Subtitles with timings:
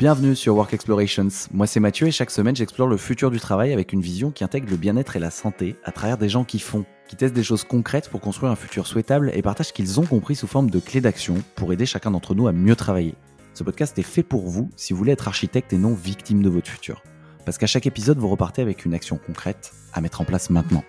[0.00, 1.28] Bienvenue sur Work Explorations.
[1.52, 4.42] Moi c'est Mathieu et chaque semaine j'explore le futur du travail avec une vision qui
[4.42, 7.42] intègre le bien-être et la santé à travers des gens qui font, qui testent des
[7.42, 10.70] choses concrètes pour construire un futur souhaitable et partagent ce qu'ils ont compris sous forme
[10.70, 13.14] de clés d'action pour aider chacun d'entre nous à mieux travailler.
[13.52, 16.48] Ce podcast est fait pour vous si vous voulez être architecte et non victime de
[16.48, 17.02] votre futur.
[17.44, 20.82] Parce qu'à chaque épisode vous repartez avec une action concrète à mettre en place maintenant.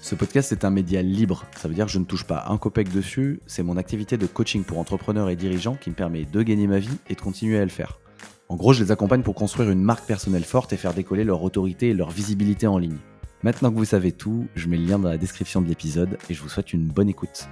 [0.00, 2.58] Ce podcast est un média libre, ça veut dire que je ne touche pas un
[2.58, 6.42] copec dessus, c'est mon activité de coaching pour entrepreneurs et dirigeants qui me permet de
[6.42, 8.00] gagner ma vie et de continuer à le faire.
[8.50, 11.42] En gros, je les accompagne pour construire une marque personnelle forte et faire décoller leur
[11.42, 12.96] autorité et leur visibilité en ligne.
[13.42, 16.34] Maintenant que vous savez tout, je mets le lien dans la description de l'épisode et
[16.34, 17.46] je vous souhaite une bonne écoute.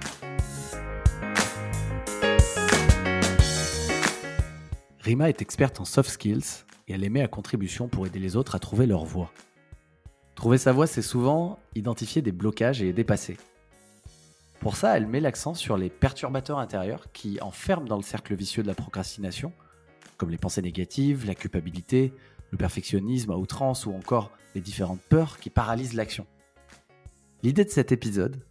[5.01, 8.35] Rima est experte en soft skills et elle les met à contribution pour aider les
[8.35, 9.31] autres à trouver leur voie.
[10.33, 13.37] Trouver sa voie, c'est souvent identifier des blocages et les dépasser.
[14.59, 18.63] Pour ça, elle met l'accent sur les perturbateurs intérieurs qui enferment dans le cercle vicieux
[18.63, 19.53] de la procrastination,
[20.17, 22.13] comme les pensées négatives, la culpabilité,
[22.51, 26.25] le perfectionnisme à outrance ou encore les différentes peurs qui paralysent l'action.
[27.43, 28.43] L'idée de cet épisode,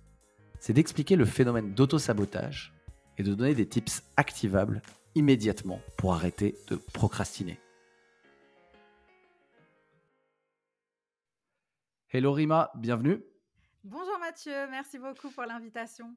[0.60, 2.72] c'est d'expliquer le phénomène d'auto-sabotage
[3.18, 4.82] et de donner des tips activables
[5.14, 7.58] immédiatement pour arrêter de procrastiner.
[12.10, 13.22] Hello Rima, bienvenue.
[13.82, 16.14] Bonjour Mathieu, merci beaucoup pour l'invitation.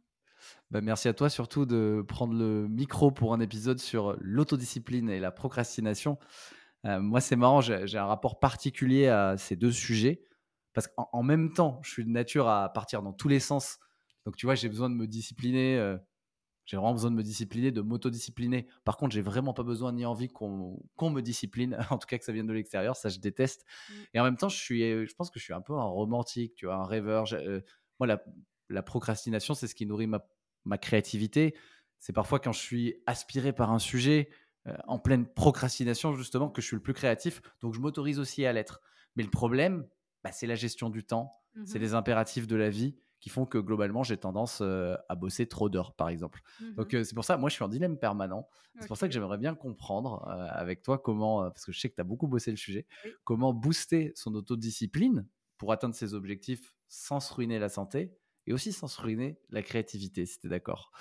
[0.71, 5.19] Bah, merci à toi surtout de prendre le micro pour un épisode sur l'autodiscipline et
[5.19, 6.17] la procrastination.
[6.85, 10.21] Euh, moi, c'est marrant, j'ai un rapport particulier à ces deux sujets
[10.73, 13.79] parce qu'en même temps, je suis de nature à partir dans tous les sens.
[14.25, 15.77] Donc, tu vois, j'ai besoin de me discipliner.
[15.77, 15.97] Euh,
[16.65, 18.67] j'ai vraiment besoin de me discipliner, de m'autodiscipliner.
[18.83, 22.23] Par contre, j'ai vraiment pas besoin ni envie qu'on me discipline, en tout cas que
[22.23, 23.65] ça vienne de l'extérieur, ça je déteste.
[23.65, 23.93] Mmh.
[24.13, 26.53] Et en même temps, je, suis, je pense que je suis un peu un romantique,
[26.55, 27.25] tu vois, un rêveur.
[27.33, 27.61] Euh,
[27.99, 28.23] moi, la,
[28.69, 30.25] la procrastination, c'est ce qui nourrit ma,
[30.65, 31.55] ma créativité.
[31.99, 34.29] C'est parfois quand je suis aspiré par un sujet,
[34.67, 37.41] euh, en pleine procrastination, justement, que je suis le plus créatif.
[37.61, 38.81] Donc, je m'autorise aussi à l'être.
[39.15, 39.87] Mais le problème,
[40.23, 41.33] bah, c'est la gestion du temps,
[41.65, 45.47] c'est mmh les impératifs de la vie qui font que globalement j'ai tendance à bosser
[45.47, 46.41] trop d'heures par exemple.
[46.61, 48.47] Mmh Donc c'est pour ça, moi je suis en dilemme permanent.
[48.79, 51.95] C'est pour ça que j'aimerais bien comprendre avec toi comment, parce que je sais que
[51.95, 52.85] tu as beaucoup bossé le sujet,
[53.23, 55.27] comment booster son autodiscipline
[55.57, 58.15] pour atteindre ses objectifs sans se ruiner la santé
[58.49, 60.91] et aussi sans se ruiner la créativité, si tu es d'accord.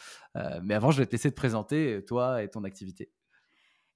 [0.62, 3.10] mais avant, je vais te laisser te présenter, toi et ton activité.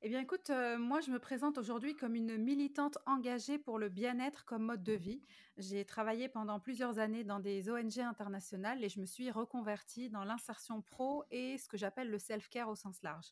[0.04, 3.88] Eh bien, écoute, euh, moi, je me présente aujourd'hui comme une militante engagée pour le
[3.88, 5.22] bien-être comme mode de vie.
[5.58, 10.24] J'ai travaillé pendant plusieurs années dans des ONG internationales et je me suis reconvertie dans
[10.24, 13.28] l'insertion pro et ce que j'appelle le self-care au sens large.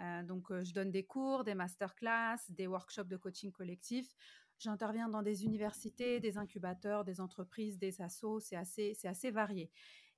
[0.00, 4.14] Euh, donc, euh, je donne des cours, des masterclass, des workshops de coaching collectif.
[4.58, 8.40] J'interviens dans des universités, des incubateurs, des entreprises, des assos.
[8.40, 9.70] C'est assez, c'est assez varié.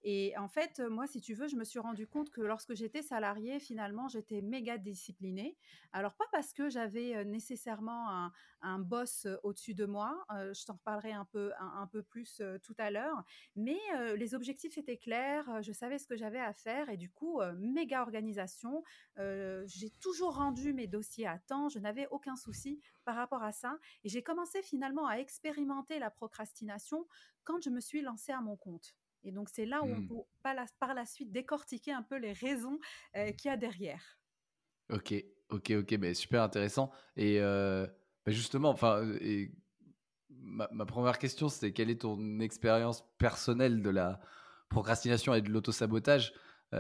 [0.05, 3.03] Et en fait, moi, si tu veux, je me suis rendu compte que lorsque j'étais
[3.03, 5.57] salariée, finalement, j'étais méga disciplinée.
[5.93, 8.31] Alors, pas parce que j'avais nécessairement
[8.63, 12.91] un, boss au-dessus de moi, je t'en reparlerai un peu, un, peu plus tout à
[12.91, 13.25] l'heure,
[13.57, 13.79] mais
[14.17, 18.03] les objectifs étaient clairs, je savais ce que j'avais à faire et du coup, méga
[18.03, 18.85] organisation.
[19.17, 23.79] j'ai toujours rendu mes dossiers à temps, je n'avais aucun souci par rapport à ça.
[24.05, 27.07] Et j'ai commencé finalement à expérimenter la procrastination
[27.45, 28.95] quand je me suis lancée à mon compte.
[29.25, 30.09] Et donc, c'est là où on mmh.
[30.09, 30.15] peut
[30.79, 32.79] par la, suite décortiquer un peu les raisons
[33.15, 34.19] qu'il y a derrière.
[34.91, 35.15] Ok,
[35.51, 36.91] ok, ok, mais super intéressant.
[37.17, 37.89] Et bah,
[38.33, 39.03] justement, enfin,
[40.31, 44.21] ma, ma, première question, c'est quelle est ton expérience personnelle de la
[44.69, 46.33] procrastination et de l'autosabotage?
[46.73, 46.77] Et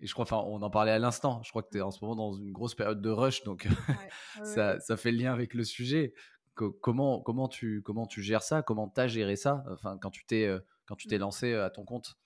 [0.00, 1.42] je crois, enfin, on en parlait à l'instant.
[1.42, 3.66] Je crois que tu es en ce moment dans une grosse période de rush, donc
[4.44, 6.12] ça, ça, fait le lien avec le sujet.
[6.54, 8.62] comment, comment, tu, comment tu gères ça?
[8.62, 9.64] Comment tu as géré ça?
[9.70, 10.48] Enfin, quand tu t'es
[10.92, 12.18] quand tu t'es lancé à ton compte?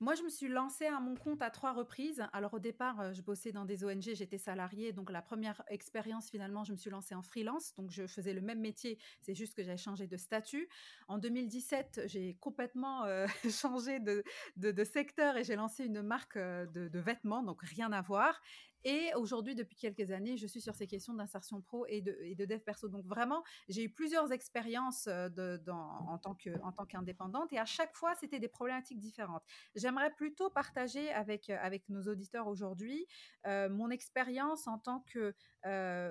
[0.00, 2.22] Moi, je me suis lancée à mon compte à trois reprises.
[2.34, 4.92] Alors au départ, je bossais dans des ONG, j'étais salariée.
[4.92, 7.74] Donc la première expérience, finalement, je me suis lancée en freelance.
[7.76, 10.68] Donc je faisais le même métier, c'est juste que j'avais changé de statut.
[11.08, 13.06] En 2017, j'ai complètement
[13.50, 14.22] changé de,
[14.56, 18.38] de, secteur et j'ai lancé une marque de, de, vêtements, donc rien à voir.
[18.84, 22.60] Et aujourd'hui, depuis quelques années, je suis sur ces questions d'insertion pro et de, dev
[22.60, 22.88] perso.
[22.88, 28.38] Donc vraiment, j'ai eu plusieurs expériences dans, en tant qu'indépendante et à chaque fois, c'était
[28.38, 29.42] des problématiques différentes.
[29.74, 33.06] J'aimerais plutôt partager avec, avec nos auditeurs aujourd'hui
[33.44, 35.34] mon expérience en tant que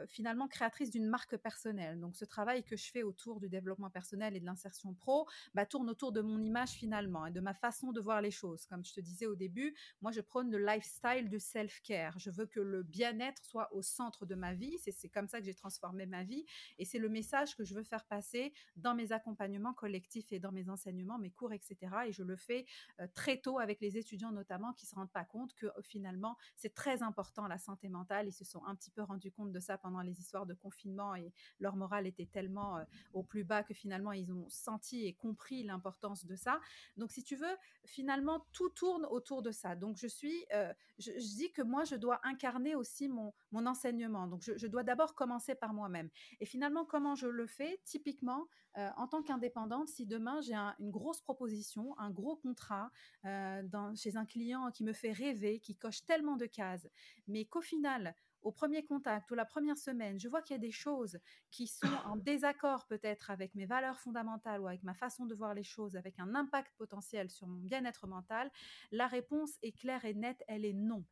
[0.07, 1.99] finalement créatrice d'une marque personnelle.
[1.99, 5.65] Donc ce travail que je fais autour du développement personnel et de l'insertion pro bah,
[5.65, 8.65] tourne autour de mon image finalement et de ma façon de voir les choses.
[8.65, 12.17] Comme je te disais au début, moi je prône le lifestyle du self-care.
[12.19, 14.77] Je veux que le bien-être soit au centre de ma vie.
[14.79, 16.45] C'est comme ça que j'ai transformé ma vie.
[16.79, 20.53] Et c'est le message que je veux faire passer dans mes accompagnements collectifs et dans
[20.53, 21.75] mes enseignements, mes cours, etc.
[22.07, 22.65] Et je le fais
[23.01, 26.37] euh, très tôt avec les étudiants notamment qui ne se rendent pas compte que finalement,
[26.55, 28.27] c'est très important la santé mentale.
[28.27, 31.13] Ils se sont un petit peu rendus compte de ça pendant les histoires de confinement
[31.15, 32.79] et leur morale était tellement
[33.11, 36.61] au plus bas que finalement, ils ont senti et compris l'importance de ça.
[36.95, 39.75] Donc, si tu veux, finalement, tout tourne autour de ça.
[39.75, 42.44] Donc, je suis, euh, je, dis que moi, je dois incarner
[42.75, 44.27] aussi mon, mon enseignement.
[44.27, 46.09] Donc, je, dois d'abord commencer par moi-même.
[46.39, 47.79] Et finalement, comment je le fais?
[47.85, 48.47] Typiquement,
[48.77, 52.91] euh, en tant qu'indépendante, si demain j'ai une grosse proposition, un gros contrat
[53.25, 56.87] euh, dans, chez un client qui me fait rêver, qui coche tellement de cases,
[57.27, 58.15] mais qu'au final,
[58.45, 61.17] au premier contact ou la première semaine, je vois qu'il y a des choses
[61.49, 65.55] qui sont en désaccord peut-être avec mes valeurs fondamentales ou avec ma façon de voir
[65.55, 68.51] les choses, avec un impact potentiel sur mon bien-être mental,
[68.91, 71.03] la réponse est claire et nette, elle est non.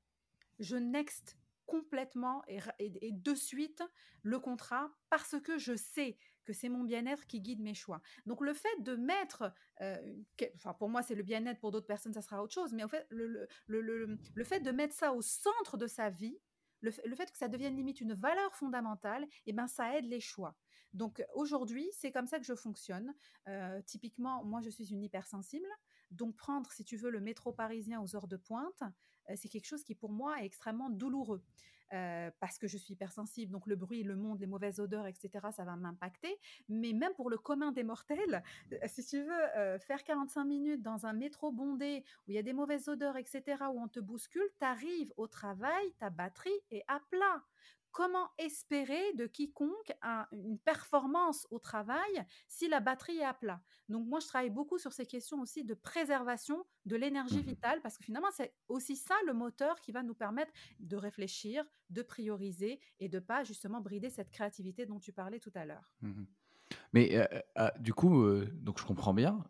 [0.59, 3.81] Je next complètement et, de suite
[4.21, 8.01] le contrat parce que je sais que c'est mon bien-être qui guide mes choix.
[8.25, 9.97] Donc le fait de mettre, euh,
[10.77, 13.07] pour moi c'est le bien-être, pour d'autres personnes ça sera autre chose, mais en fait
[13.09, 16.37] le, le fait de mettre ça au centre de sa vie,
[16.83, 20.55] le, fait que ça devienne limite une valeur fondamentale, eh ben, ça aide les choix.
[20.93, 23.13] Donc aujourd'hui, c'est comme ça que je fonctionne.
[23.47, 25.67] Euh, typiquement, moi, je suis une hypersensible.
[26.11, 28.83] Donc prendre, si tu veux, le métro parisien aux heures de pointe,
[29.35, 31.41] c'est quelque chose qui pour moi est extrêmement douloureux.
[31.93, 35.29] Euh, parce que je suis hypersensible, donc le bruit, le monde, les mauvaises odeurs, etc.,
[35.55, 36.39] ça va m'impacter.
[36.67, 40.81] Mais même pour le commun des mortels, euh, si tu veux euh, faire 45 minutes
[40.81, 43.99] dans un métro bondé où il y a des mauvaises odeurs, etc., où on te
[43.99, 47.43] bouscule, tu arrives au travail, ta batterie est à plat
[47.93, 49.93] comment espérer de quiconque
[50.31, 53.61] une performance au travail si la batterie est à plat?
[53.87, 57.81] Donc moi, je travaille beaucoup sur ces questions aussi de préservation de l'énergie mmh vitale,
[57.81, 62.01] parce que finalement, c'est aussi ça le moteur qui va nous permettre de réfléchir, de
[62.01, 65.89] prioriser et de pas justement brider cette créativité dont tu parlais tout à l'heure.
[66.01, 66.23] Mmh
[66.93, 69.45] Mais ah, du coup, donc je comprends bien,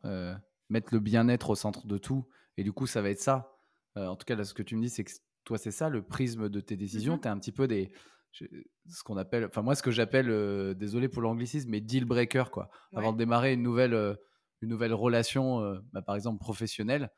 [0.69, 3.57] mettre le bien-être au centre de tout, et du coup, ça va être ça.
[3.95, 5.11] en tout cas, là, ce que tu me dis, c'est que
[5.45, 7.17] toi, c'est ça le prisme de tes mmh décisions.
[7.17, 7.93] Tu es un petit peu des
[8.33, 12.45] ce qu'on appelle, enfin moi ce que j'appelle, euh, désolé pour l'anglicisme, mais deal breaker
[12.51, 12.69] quoi.
[12.95, 14.15] Avant de démarrer une nouvelle, euh,
[14.61, 17.11] une nouvelle relation, euh, bah, par exemple professionnelle,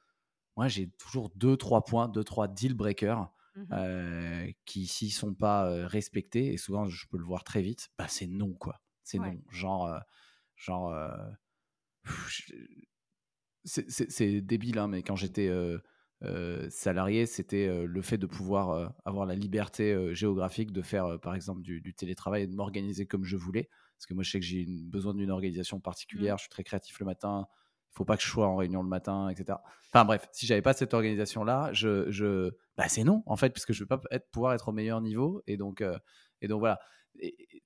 [0.58, 3.32] moi j'ai toujours deux trois points, deux trois deal breakers mmh
[4.66, 8.28] qui s'ils sont pas respectés et souvent je peux le voir très vite, bah c'est
[8.28, 9.42] non quoi, c'est non.
[9.50, 9.98] Genre,
[10.58, 10.94] genre,
[13.64, 15.50] c'est débile hein, mais quand j'étais
[16.24, 21.20] euh, salarié, c'était euh, le fait de pouvoir euh, avoir la liberté géographique de faire,
[21.20, 23.70] par exemple, du, télétravail et de m'organiser comme je voulais.
[23.98, 26.36] Parce que moi, je sais que j'ai besoin d'une organisation particulière.
[26.36, 26.40] Mmh.
[26.40, 27.48] Je suis très créatif le matin.
[27.92, 29.58] Il faut pas que je sois en réunion le matin, etc.
[29.94, 32.52] Enfin bref, si j'avais pas cette organisation-là, je, je...
[32.76, 35.00] Bah, c'est non en fait, parce que je vais pas être, pouvoir être au meilleur
[35.00, 35.42] niveau.
[35.48, 35.82] Et donc,
[36.42, 36.80] et donc voilà.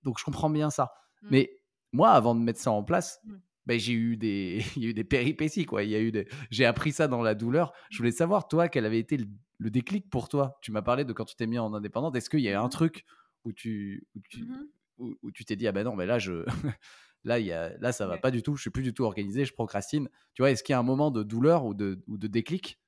[0.04, 0.92] donc je comprends bien ça.
[1.24, 1.28] Mmh.
[1.32, 1.60] Mais
[1.92, 3.36] moi, avant de mettre ça en place, mmh.
[3.70, 5.84] Ben, j'ai eu des, il y a eu des péripéties quoi.
[5.84, 7.72] Il y a eu des, j'ai appris ça dans la douleur.
[7.92, 10.58] Je voulais savoir toi quel avait été le, déclic pour toi?
[10.64, 12.16] Tu m'as parlé de quand tu t'es mis en indépendante.
[12.16, 13.06] Est-ce qu'il y a un truc
[13.44, 14.66] où tu, où tu, mmh
[14.98, 16.44] où, tu t'es dit ah ben non mais là je,
[17.24, 18.56] là y a, là ça va pas du tout.
[18.56, 19.46] Je suis plus du tout organisé.
[19.46, 20.10] Je procrastine.
[20.34, 22.80] Tu vois, est-ce qu'il y a un moment de douleur ou de, ou de déclic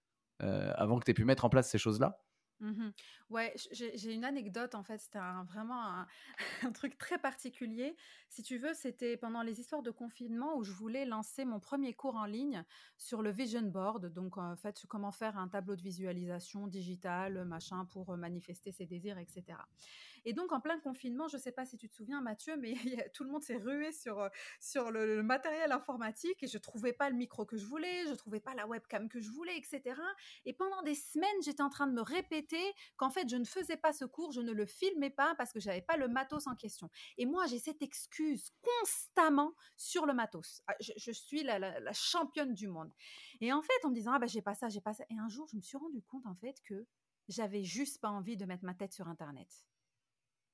[0.42, 2.20] euh, avant que tu aies pu mettre en place ces choses là?
[2.60, 2.90] Mmh
[3.32, 6.06] ouais, j'ai une anecdote en fait, c'était vraiment
[6.64, 7.96] un, truc très particulier.
[8.30, 11.94] Si tu veux, c'était pendant les histoires de confinement où je voulais lancer mon premier
[11.94, 12.64] cours en ligne
[12.98, 17.86] sur le vision board, donc en fait comment faire un tableau de visualisation digital, machin,
[17.86, 19.58] pour manifester ses désirs, etc.
[20.26, 22.74] Et donc, en plein confinement, je ne sais pas si tu te souviens, Mathieu, mais
[23.14, 27.10] tout le monde s'est rué sur, euh, sur le, matériel informatique et je trouvais pas
[27.10, 30.00] le micro que je voulais, je trouvais pas la webcam que je voulais, etc.
[30.46, 32.62] Et pendant des semaines, j'étais en train de me répéter
[32.98, 35.60] qu'en fait, je ne faisais pas ce cours, je ne le filmais pas parce que
[35.60, 36.90] je n'avais pas le matos en question.
[37.18, 40.62] Et moi, j'ai cette excuse constamment sur le matos.
[40.68, 42.92] Ah, je, suis la, la, championne du monde.
[43.40, 45.04] Et en fait, en me disant, ah bah, j'ai pas ça, j'ai pas ça.
[45.10, 46.88] Et un jour, je me suis rendu compte, en fait, que
[47.28, 49.66] j'avais juste pas envie de mettre ma tête sur Internet.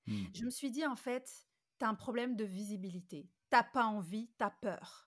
[0.08, 0.26] Mmh.
[0.34, 1.48] Je me suis dit, en fait,
[1.80, 3.30] tu as un problème de visibilité.
[3.50, 5.07] T'as pas envie, tu as peur.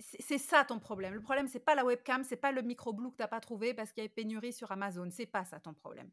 [0.00, 1.14] C'est ça ton problème.
[1.14, 3.92] Le problème, c'est pas la webcam, c'est pas le micro-blue que t'as pas trouvé parce
[3.92, 5.08] qu'il y a pénurie sur Amazon.
[5.10, 6.10] C'est pas ça ton problème.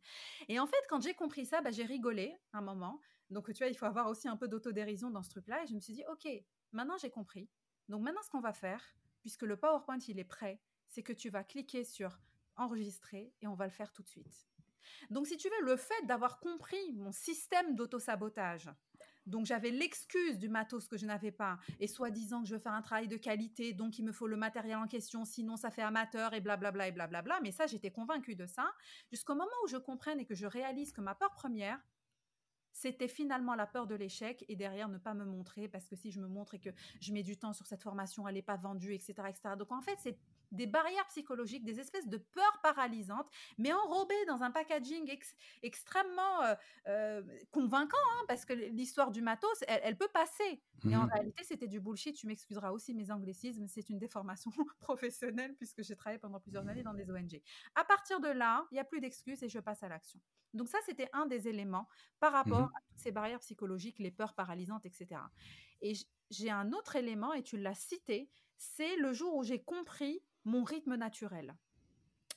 [0.48, 3.00] Et en fait, quand j'ai compris ça, bah, j'ai rigolé un moment.
[3.30, 5.64] Donc, tu vois, il faut avoir aussi un peu d'autodérision dans ce truc-là.
[5.64, 6.28] Et je me suis dit, OK,
[6.72, 7.50] maintenant j'ai compris.
[7.90, 8.82] Donc, maintenant, ce qu'on va faire,
[9.22, 12.20] puisque le PowerPoint, il est prêt, c'est que tu vas cliquer sur
[12.58, 14.48] enregistrer et on va le faire tout de suite.
[15.10, 18.70] Donc, si tu veux, le fait d'avoir compris mon système d'autosabotage,
[19.26, 22.74] Donc j'avais l'excuse du matos que je n'avais pas et soi-disant que je veux faire
[22.74, 25.82] un travail de qualité, donc il me faut le matériel en question, sinon ça fait
[25.82, 27.40] amateur et blablabla et blablabla.
[27.42, 28.72] Mais ça, j'étais convaincue de ça
[29.10, 31.80] jusqu'au moment où je comprenne et que je réalise que ma peur première,
[32.76, 36.12] c'était finalement la peur de l'échec et derrière ne pas me montrer parce que si
[36.12, 38.58] je me montre et que je mets du temps sur cette formation, elle n'est pas
[38.58, 39.56] vendue, etc., etc.
[39.58, 40.18] Donc en fait, c'est
[40.52, 45.10] des barrières psychologiques, des espèces de peurs paralysantes, mais enrobées dans un packaging
[45.64, 46.56] extrêmement euh,
[46.88, 50.62] euh, convaincant, hein, parce que l'histoire du matos, elle, peut passer.
[50.84, 52.16] Mais en mmh réalité, c'était du bullshit.
[52.16, 56.84] Tu m'excuseras aussi mes anglicismes, c'est une déformation professionnelle puisque j'ai travaillé pendant plusieurs années
[56.84, 57.42] dans des ONG.
[57.76, 60.20] À partir de là, il n'y a plus d'excuses et je passe à l'action.
[60.54, 61.88] Donc ça, c'était un des éléments
[62.20, 65.22] par mmh rapport à toutes ces barrières psychologiques, les peurs paralysantes, etc.
[65.82, 65.94] Et
[66.32, 70.64] j'ai un autre élément, et tu l'as cité, c'est le jour où j'ai compris mon
[70.64, 71.56] rythme naturel.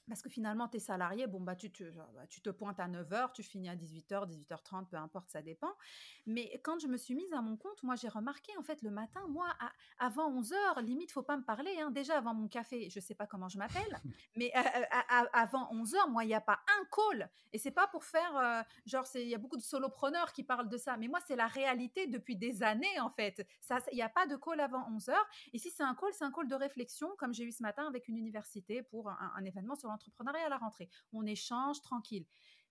[0.09, 2.89] Parce que finalement, tu es salarié, bon, bah, tu, te, bah, tu te pointes à
[2.89, 5.73] 9h, tu finis à 18h, 18h30, peu importe, ça dépend.
[6.27, 8.91] Mais quand je me suis mise à mon compte, moi, j'ai remarqué, en fait, le
[8.91, 9.47] matin, moi,
[9.99, 11.75] avant 11h, limite, faut pas me parler.
[11.81, 11.91] Hein.
[11.91, 14.01] Déjà, avant mon café, je sais pas comment je m'appelle,
[14.37, 14.53] mais
[15.33, 17.31] avant 11h, moi, il n'y a pas un call.
[17.53, 20.69] Et c'est pas pour faire, euh, genre, il y a beaucoup de solopreneurs qui parlent
[20.69, 20.97] de ça.
[20.97, 23.47] Mais moi, c'est la réalité depuis des années, en fait.
[23.93, 25.15] Il n'y a pas de call avant 11h.
[25.53, 27.87] Et si c'est un call, c'est un call de réflexion, comme j'ai eu ce matin
[27.87, 30.89] avec une université pour un, un événement sur l'entrepreneuriat à la rentrée.
[31.13, 32.27] On échange tranquille.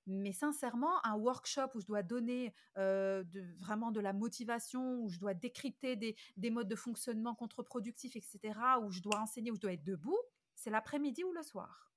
[0.10, 5.10] Mais sincèrement, un workshop où je dois donner euh, de, vraiment de la motivation, où
[5.10, 8.40] je dois décrypter des, des modes de fonctionnement contre-productifs, etc.,
[8.82, 10.20] où je dois enseigner, où je dois être debout,
[10.56, 11.92] c'est l'après-midi ou le soir.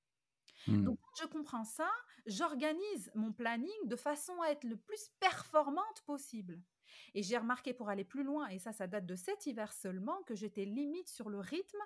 [0.66, 0.82] Mmh.
[0.82, 1.88] Donc, quand je comprends ça,
[2.26, 6.60] j'organise mon planning de façon à être le plus performante possible.
[7.14, 10.20] Et j'ai remarqué pour aller plus loin, et ça, ça date de cet hiver seulement,
[10.24, 11.78] que j'étais limite sur le rythme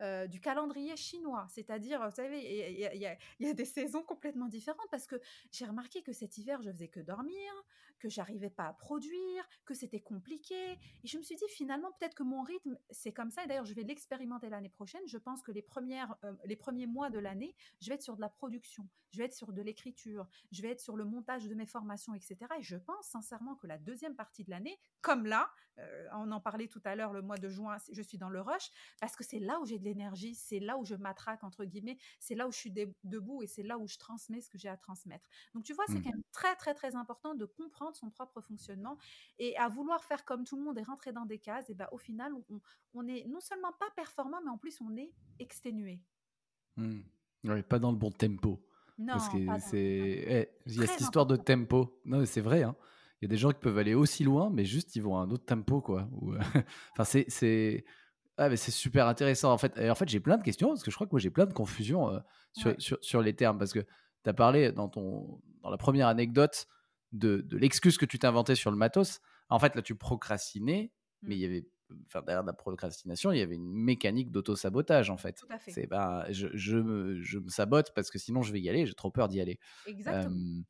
[0.00, 1.46] euh, du calendrier chinois.
[1.48, 2.38] C'est-à-dire, vous savez,
[2.70, 3.06] il y,
[3.46, 5.16] a des saisons complètement différentes parce que
[5.50, 7.52] j'ai remarqué que cet hiver, je faisais que dormir,
[7.98, 10.72] que j'arrivais pas à produire, que c'était compliqué.
[11.02, 13.44] Et je me suis dit, finalement, peut-être que mon rythme, c'est comme ça.
[13.44, 15.02] Et d'ailleurs, je vais l'expérimenter l'année prochaine.
[15.06, 18.16] Je pense que les, premières, euh, les premiers mois de l'année, je vais être sur
[18.16, 21.46] de la production, je vais être sur de l'écriture, je vais être sur le montage
[21.46, 22.36] de mes formations, etc.
[22.58, 26.40] Et je pense sincèrement que la deuxième partie de l'année, comme là, euh, on en
[26.40, 29.24] parlait tout à l'heure, le mois de juin, je suis dans le rush, parce que
[29.24, 32.46] c'est là où j'ai de l'énergie, c'est là où je m'attraque, entre guillemets, c'est là
[32.46, 32.72] où je suis
[33.04, 35.28] debout et c'est là où je transmets ce que j'ai à transmettre.
[35.54, 36.02] Donc tu vois, c'est mmh.
[36.02, 38.98] quand même très, très, très important de comprendre son propre fonctionnement
[39.38, 41.88] et à vouloir faire comme tout le monde et rentrer dans des cases, et ben,
[41.92, 42.60] au final, on,
[42.94, 46.00] on est non seulement pas performant, mais en plus, on est exténué.
[46.76, 47.00] Mmh.
[47.44, 48.64] Oui, pas dans le bon tempo.
[48.98, 49.78] Non, parce que c'est.
[49.78, 52.00] Eh, il y a cette histoire de tempo.
[52.04, 52.64] Non, c'est vrai.
[52.64, 52.74] Hein.
[53.20, 55.20] Il y a des gens qui peuvent aller aussi loin, mais juste ils vont à
[55.20, 56.08] un autre tempo, quoi.
[56.92, 57.84] enfin, c'est, c'est,
[58.38, 59.52] ah, mais c'est super intéressant.
[59.52, 61.20] En fait, et en fait, j'ai plein de questions parce que je crois que moi
[61.20, 62.18] j'ai plein de confusion euh,
[62.52, 66.06] sur, sur, sur, les termes parce que tu as parlé dans ton dans la première
[66.06, 66.66] anecdote
[67.12, 69.20] de, de l'excuse que tu t'es inventée sur le matos.
[69.48, 70.92] En fait, là, tu procrastinais,
[71.22, 71.50] mais il y mmh.
[71.50, 71.66] avait
[72.06, 75.42] enfin, derrière la procrastination, il y avait une mécanique d'auto-sabotage en fait.
[75.66, 78.86] C'est bah, je, je, me, je, me, sabote parce que sinon je vais y aller,
[78.86, 79.58] j'ai trop peur d'y aller.
[79.86, 80.62] Exactement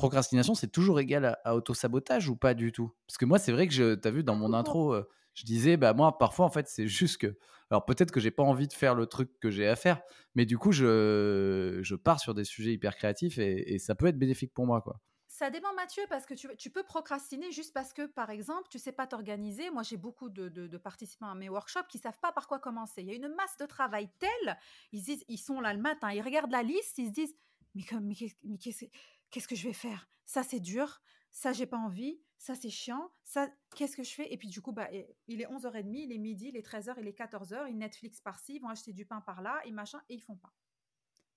[0.00, 2.90] procrastination, c'est toujours égal à, auto-sabotage ou pas du tout?
[3.06, 5.06] Parce que moi, c'est vrai que tu as vu dans mon intro, euh,
[5.40, 7.38] je disais, bah moi, parfois, en fait, c'est juste que.
[7.70, 10.00] Alors peut-être que j'ai pas envie de faire le truc que j'ai à faire,
[10.34, 14.18] mais du coup, je, je pars sur des sujets hyper créatifs et, ça peut être
[14.18, 15.00] bénéfique pour moi, quoi.
[15.28, 18.78] Ça dépend, Mathieu, parce que tu, tu, peux procrastiner juste parce que, par exemple, tu
[18.78, 19.70] sais pas t'organiser.
[19.70, 23.00] Moi, j'ai beaucoup de, de, participants à mes workshops qui savent pas par quoi commencer.
[23.02, 24.58] Il y a une masse de travail telle,
[24.92, 27.34] ils, disent, ils sont là le matin, ils regardent la liste, ils se disent,
[27.74, 30.08] mais, mais, mais qu'est-ce que je vais faire?
[30.26, 31.00] Ça, c'est dur.
[31.30, 32.20] Ça, j'ai pas envie.
[32.40, 33.12] Ça, c'est chiant.
[33.22, 34.32] Ça, qu'est-ce que je fais?
[34.32, 34.88] Et puis, du coup, bah,
[35.26, 37.68] il est 11h30, il est midi, il est 13h, il est 14h.
[37.68, 40.50] Ils Netflix par-ci, ils vont acheter du pain par-là et machin, et ils font pas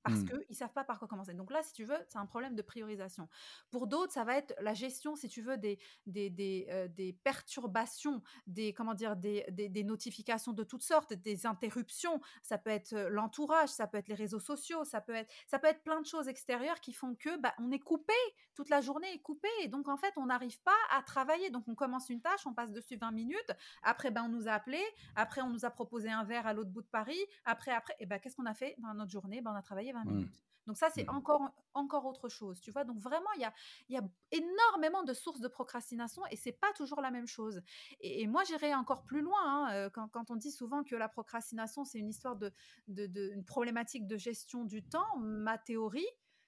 [0.04, 0.26] parce mmh.
[0.26, 1.34] qu'ils ne savent pas par quoi commencer.
[1.34, 3.30] Donc là, si tu veux, c'est un problème de priorisation.
[3.72, 7.14] Pour d'autres, ça va être la gestion, si tu veux, des, des, des, euh, des
[7.14, 12.20] perturbations, des, comment dire, des, des, notifications de toutes sortes, des interruptions.
[12.42, 15.68] Ça peut être l'entourage, ça peut être les réseaux sociaux, ça peut être, ça peut
[15.68, 18.14] être plein de choses extérieures qui font que bah, on est coupé,
[18.56, 19.48] toute la journée est coupée.
[19.62, 21.50] Et donc, en fait, on n'arrive pas à travailler.
[21.50, 23.52] Donc, on commence une tâche, on passe dessus 20 minutes.
[23.84, 24.82] Après, ben, on nous a appelé.
[25.16, 27.20] Après, on nous a proposé un verre à l'autre bout de Paris.
[27.46, 29.42] Après, après, et ben, qu'est-ce qu'on a fait dans notre journée?
[29.42, 30.28] Ben, On a travaillé Mmh.
[30.66, 31.16] Donc ça, c'est mmh.
[31.16, 32.84] encore, encore autre chose, tu vois.
[32.84, 33.54] Donc vraiment, il y a,
[33.90, 37.62] y a énormément de sources de procrastination et c'est pas toujours la même chose.
[38.00, 41.10] Et, moi, j'irai encore plus loin hein, euh, quand, quand, on dit souvent que la
[41.10, 42.52] procrastination, c'est une histoire de,
[42.88, 45.18] de, de, une problématique de gestion du temps.
[45.18, 46.08] Ma théorie,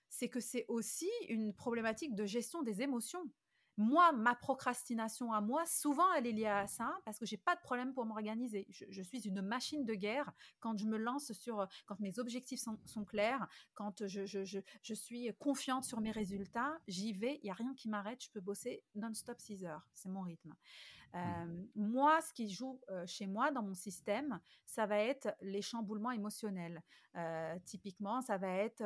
[0.09, 3.29] c'est que c'est aussi une problématique de gestion des émotions.
[3.77, 7.55] Moi, ma procrastination à moi, souvent, elle est liée à ça parce que j'ai pas
[7.55, 8.65] de problème pour m'organiser.
[8.69, 13.05] Je, suis une machine de guerre quand je me lance sur, quand mes objectifs sont,
[13.05, 17.73] clairs, quand je, je, suis confiante sur mes résultats, j'y vais, il y a rien
[17.73, 20.53] qui m'arrête, je peux bosser non-stop 6 heures, c'est mon rythme.
[21.15, 21.67] Mmh.
[21.75, 26.81] moi, ce qui joue chez moi dans mon système, ça va être les chamboulements émotionnels.
[27.65, 28.83] typiquement, ça va être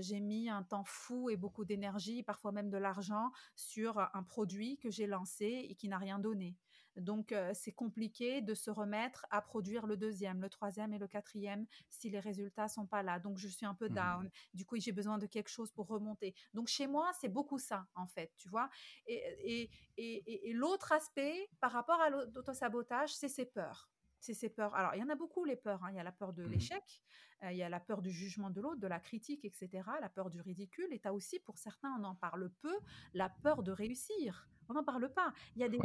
[0.00, 4.78] j'ai mis un temps fou et beaucoup d'énergie, parfois même de l'argent, sur un produit
[4.78, 6.56] que j'ai lancé et qui n'a rien donné.
[6.96, 11.66] Donc, c'est compliqué de se remettre à produire le deuxième, le troisième et le quatrième
[11.88, 13.18] si les résultats sont pas là.
[13.18, 14.30] Donc, je suis un peu mmh down.
[14.54, 16.34] Du coup, j'ai besoin de quelque chose pour remonter.
[16.54, 18.68] Donc, chez moi, c'est beaucoup ça, en fait, tu vois?
[19.06, 23.88] Et, et, et, l'autre aspect par rapport à l'autosabotage, c'est ses peurs
[24.22, 24.72] c'est ses peurs.
[24.76, 25.82] Alors, il y en a beaucoup, les peurs.
[25.82, 25.90] Hein.
[25.90, 27.02] Il y a la peur de mmh l'échec,
[27.42, 30.30] il y a la peur du jugement de l'autre, de la critique, etc., la peur
[30.30, 30.86] du ridicule.
[30.92, 32.78] Et tu as aussi, pour certains, on en parle peu,
[33.14, 34.48] la peur de réussir.
[34.68, 35.32] On n'en parle pas.
[35.56, 35.78] Il y a des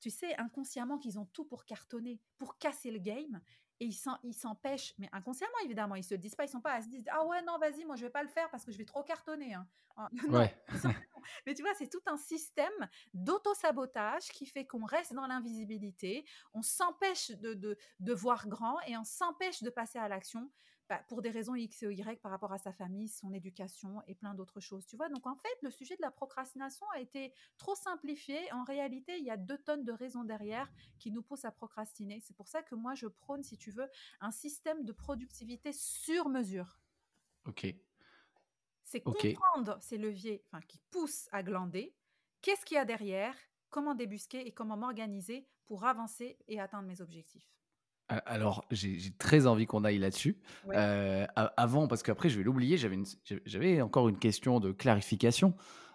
[0.00, 3.40] tu sais, inconsciemment, qu'ils ont tout pour cartonner, pour casser le game.
[3.82, 3.88] Et
[4.24, 7.08] ils s'empêchent, mais inconsciemment évidemment, ils se disent pas, ils sont pas, ils se disent
[7.10, 9.02] ah ouais non vas-y moi je vais pas le faire parce que je vais trop
[9.02, 9.54] cartonner.
[9.54, 9.66] Hein.
[9.96, 10.10] Ah,
[11.46, 16.60] mais tu vois c'est tout un système d'auto-sabotage qui fait qu'on reste dans l'invisibilité, on
[16.60, 20.50] s'empêche de, de, de, voir grand et on s'empêche de passer à l'action
[20.90, 24.16] bah, pour des raisons X ou Y par rapport à sa famille, son éducation et
[24.16, 24.84] plein d'autres choses.
[24.86, 28.52] Tu vois, donc en fait, le sujet de la procrastination a été trop simplifié.
[28.52, 30.68] En réalité, il y a deux tonnes de raisons derrière
[30.98, 32.20] qui nous poussent à procrastiner.
[32.26, 33.88] C'est pour ça que moi, je prône, si tu veux,
[34.20, 36.80] un système de productivité sur mesure.
[37.46, 37.72] Ok.
[38.82, 41.94] C'est comprendre ces leviers enfin, qui poussent à glander.
[42.42, 43.36] Qu'est-ce qu'il y a derrière?
[43.68, 47.59] Comment débusquer et comment m'organiser pour avancer et atteindre mes objectifs?
[48.26, 50.36] Alors, j'ai très envie qu'on aille là-dessus.
[50.68, 55.54] Euh, avant, parce qu'après, je vais l'oublier, j'avais encore une question de clarification.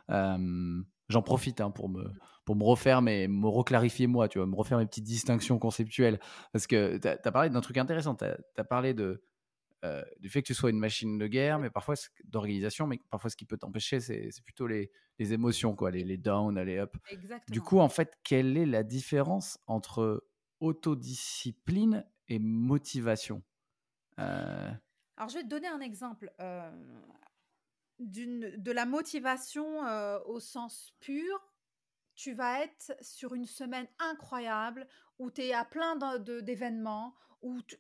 [0.10, 2.12] J'en profite hein, pour, me,
[2.46, 6.20] pour me refaire, mais me reclarifier moi, tu vois, me refaire mes petites distinctions conceptuelles.
[6.52, 8.16] Parce que tu as, parlé d'un truc intéressant.
[8.16, 9.24] Tu as, parlé de,
[9.84, 13.30] euh, du fait que tu sois une machine de guerre, mais parfois d'organisation, mais parfois
[13.30, 16.98] ce qui peut t'empêcher, c'est plutôt les, les, émotions, quoi, les, les downs, les up.
[17.50, 20.25] Du coup, en fait, quelle est la différence entre
[20.60, 23.44] autodiscipline et motivation
[24.20, 24.72] euh
[25.18, 26.72] Alors, je vais te donner un exemple euh,
[28.00, 31.54] de la motivation euh, au sens pur.
[32.16, 34.88] Tu vas être sur une semaine incroyable
[35.20, 37.78] où tu es à plein d'événements, où tu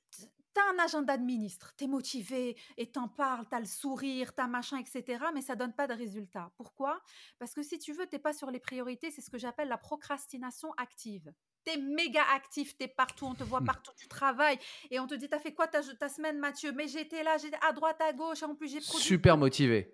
[0.57, 4.35] as un agenda de ministre, tu es motivé et t'en parles, tu as le sourire,
[4.35, 5.25] tu as machin, etc.
[5.33, 6.51] Mais ça donne pas de résultat.
[6.57, 7.01] Pourquoi?
[7.39, 9.77] Parce que si tu veux, tu pas sur les priorités, c'est ce que j'appelle la
[9.77, 11.33] procrastination active
[11.65, 14.59] t'es méga actif, t'es partout, on te voit partout, tu travailles
[14.91, 16.71] et on te dit t'as fait quoi ta, ta semaine Mathieu?
[16.71, 19.03] Mais j'étais là, j'étais à droite, à gauche, en plus j'ai produit.
[19.03, 19.91] Super motivé.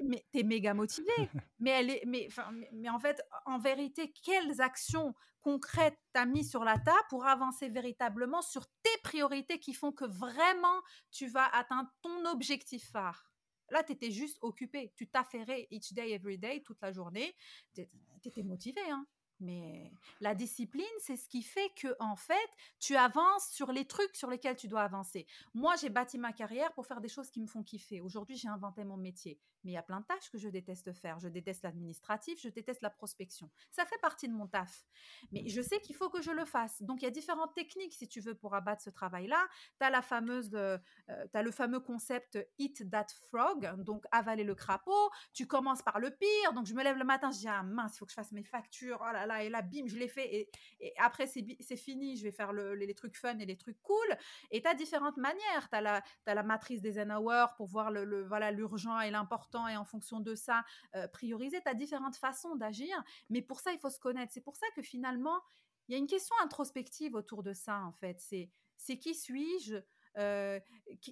[0.00, 1.08] Mais t'es méga motivé.
[1.60, 2.28] Mais, elle est, mais,
[2.72, 7.68] mais en fait, en vérité, quelles actions concrètes t'as mis sur la table pour avancer
[7.68, 13.32] véritablement sur tes priorités qui font que vraiment tu vas atteindre ton objectif phare?
[13.70, 14.92] Là, tu étais juste occupé.
[14.96, 17.34] Tu t'affairais each day, every day, toute la journée.
[17.74, 17.86] Tu
[18.24, 18.80] étais motivé.
[18.90, 19.06] Hein
[19.40, 24.14] mais la discipline, c'est ce qui fait que, en fait, tu avances sur les trucs
[24.16, 25.26] sur lesquels tu dois avancer.
[25.54, 28.00] Moi, j'ai bâti ma carrière pour faire des choses qui me font kiffer.
[28.00, 29.38] Aujourd'hui, j'ai inventé mon métier.
[29.64, 31.18] Mais il y a plein de tâches que je déteste faire.
[31.18, 33.50] Je déteste l'administratif, je déteste la prospection.
[33.70, 34.86] Ça fait partie de mon taf.
[35.32, 36.80] Mais je sais qu'il faut que je le fasse.
[36.82, 39.46] Donc, il y a différentes techniques, si tu veux, pour abattre ce travail-là.
[39.80, 40.78] Tu as la fameuse, euh,
[41.10, 45.10] euh, le fameux concept Eat That Frog, donc avaler le crapaud.
[45.32, 46.52] Tu commences par le pire.
[46.54, 48.32] Donc, je me lève le matin, je dis, ah mince, il faut que je fasse
[48.32, 48.98] mes factures.
[49.00, 50.50] Oh là et là, bim, je l'ai fait.
[50.80, 52.16] Et, après, c'est fini.
[52.16, 54.16] Je vais faire le, les, trucs fun et les trucs cool.
[54.50, 55.68] Et tu as différentes manières.
[55.70, 59.84] Tu as, la, matrice des Eisenhower pour voir l'urgent le, voilà, et l'important et en
[59.84, 60.64] fonction de ça,
[60.94, 61.60] euh, prioriser.
[61.62, 64.32] Tu as différentes façons d'agir, mais pour ça, il faut se connaître.
[64.32, 65.40] C'est pour ça que finalement,
[65.88, 68.20] il y a une question introspective autour de ça, en fait.
[68.20, 69.76] C'est qui suis-je?
[70.18, 70.60] Euh,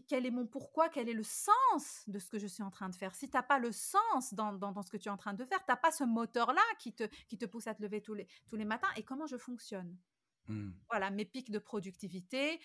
[0.08, 2.88] quel est mon pourquoi, quel est le sens de ce que je suis en train
[2.88, 3.14] de faire?
[3.14, 5.44] Si tu n'as pas le sens dans, dans, ce que tu es en train de
[5.44, 8.14] faire, tu n'as pas ce moteur-là qui te, qui te pousse à te lever tous
[8.14, 9.96] les, tous les matins, et comment je fonctionne?
[10.48, 10.70] Mmh.
[10.90, 12.60] Voilà, mes pics de productivité,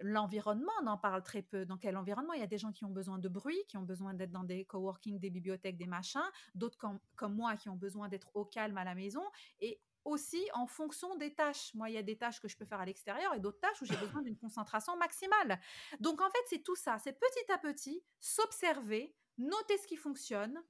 [0.00, 1.66] l'environnement, on en parle très peu.
[1.66, 2.32] Dans quel environnement?
[2.32, 4.44] Il y a des gens qui ont besoin de bruit, qui ont besoin d'être dans
[4.44, 6.20] des coworking, des bibliothèques, des machins,
[6.54, 9.22] d'autres comme, comme, moi qui ont besoin d'être au calme à la maison.
[9.60, 11.74] Et aussi en fonction des tâches.
[11.74, 13.80] Moi, il y a des tâches que je peux faire à l'extérieur et d'autres tâches
[13.82, 15.60] où j'ai besoin d'une concentration maximale.
[16.00, 16.98] Donc, en fait, c'est tout ça.
[16.98, 20.60] C'est petit à petit s'observer, noter ce qui fonctionne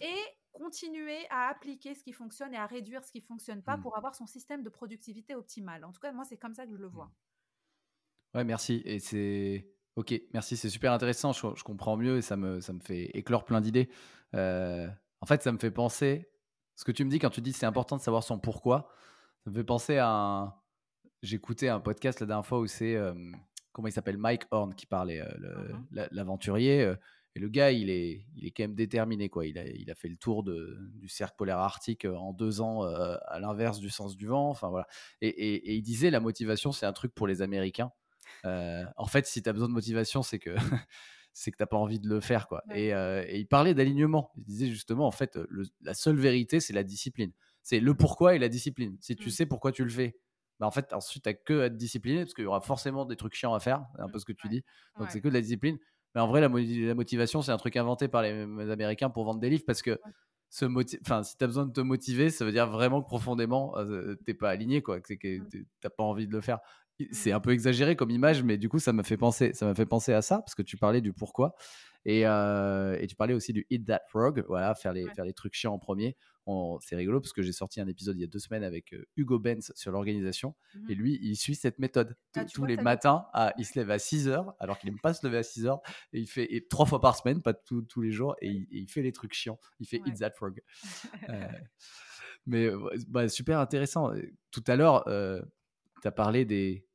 [0.00, 0.16] et
[0.52, 3.82] continuer à appliquer ce qui fonctionne et à réduire ce qui fonctionne pas mmh.
[3.82, 5.84] pour avoir son système de productivité optimal.
[5.84, 7.06] En tout cas, moi, c'est comme ça que je le vois.
[7.06, 8.38] Mmh.
[8.38, 8.82] Ouais, merci.
[8.84, 11.32] Et c'est ok, merci, c'est super intéressant.
[11.32, 13.88] Je, comprends mieux et ça me, ça me fait éclore plein d'idées.
[14.34, 14.88] Euh,
[15.20, 16.28] en fait, ça me fait penser
[16.76, 18.88] Ce que tu me dis quand tu dis c'est important de savoir son pourquoi,
[19.44, 20.54] ça me fait penser à un.
[21.22, 22.96] J'écoutais un podcast la dernière fois où c'est.
[22.96, 23.14] euh,
[23.72, 26.82] comment il s'appelle Mike Horn qui parlait, euh, la- l'aventurier.
[26.82, 26.94] euh,
[27.36, 29.28] et le gars, il est, il est quand même déterminé.
[29.28, 29.46] Quoi.
[29.46, 32.82] Il, a, il a fait le tour de, du cercle polaire arctique en deux ans,
[32.84, 34.50] à l'inverse du sens du vent.
[34.50, 34.86] Enfin, voilà.
[35.20, 37.90] et, et- et il disait la motivation, c'est un truc pour les Américains.
[38.44, 40.54] En fait, si tu as besoin de motivation, c'est que.
[41.34, 42.62] c'est que t'as pas envie de le faire quoi.
[42.70, 42.84] Ouais.
[42.84, 44.30] Et, euh, et il parlait d'alignement.
[44.38, 47.32] Il disait justement en fait le- la seule vérité c'est la discipline.
[47.62, 48.96] C'est le pourquoi et la discipline.
[49.00, 49.32] Si tu Mm.
[49.32, 50.16] sais pourquoi tu le fais,
[50.60, 53.16] bah en fait ensuite t'as que à être discipliné parce qu'il y aura forcément des
[53.16, 54.50] trucs chiants à faire, c'est un peu ce que tu Ouais.
[54.54, 54.64] dis.
[54.96, 55.10] Donc Ouais.
[55.12, 55.76] c'est que de la discipline.
[56.14, 59.10] Mais en vrai la, mo- la motivation c'est un truc inventé par les, les Américains
[59.10, 59.98] pour vendre des livres parce que
[60.50, 60.66] se
[61.00, 64.34] enfin si t'as besoin de te motiver, ça veut dire vraiment que profondément euh, t'es
[64.34, 65.48] pas aligné quoi, que Mm.
[65.48, 66.60] t'es- t'as pas envie de le faire.
[67.10, 69.74] C'est un peu exagéré comme image, mais du coup ça m'a fait penser, ça m'a
[69.74, 71.54] fait penser à ça parce que tu parlais du pourquoi.
[72.06, 75.14] Et, euh, et tu parlais aussi du Hit That Frog, voilà, faire les, Ouais.
[75.14, 76.16] faire les trucs chiants en premier.
[76.80, 79.38] C'est rigolo parce que j'ai sorti un épisode il y a deux semaines avec Hugo
[79.38, 80.54] Benz sur l'organisation.
[80.74, 80.90] Mhm.
[80.90, 82.14] Et lui, il suit cette méthode.
[82.36, 85.00] Ah, Tous- vois, les matins, à- il se lève à 6 heures, alors qu'il n'aime
[85.00, 85.80] pas se lever à 6 heures.
[86.12, 88.36] Et il fait et trois fois par semaine, pas tous tous les jours.
[88.42, 89.58] Et il, et il fait les trucs chiants.
[89.80, 90.10] Il fait Ouais.
[90.10, 90.60] Hit That Frog.
[91.30, 91.48] Euh,
[92.46, 92.68] mais
[93.08, 94.12] bah, super intéressant.
[94.50, 95.08] Tout à l'heure,
[96.04, 96.86] tu as parlé des,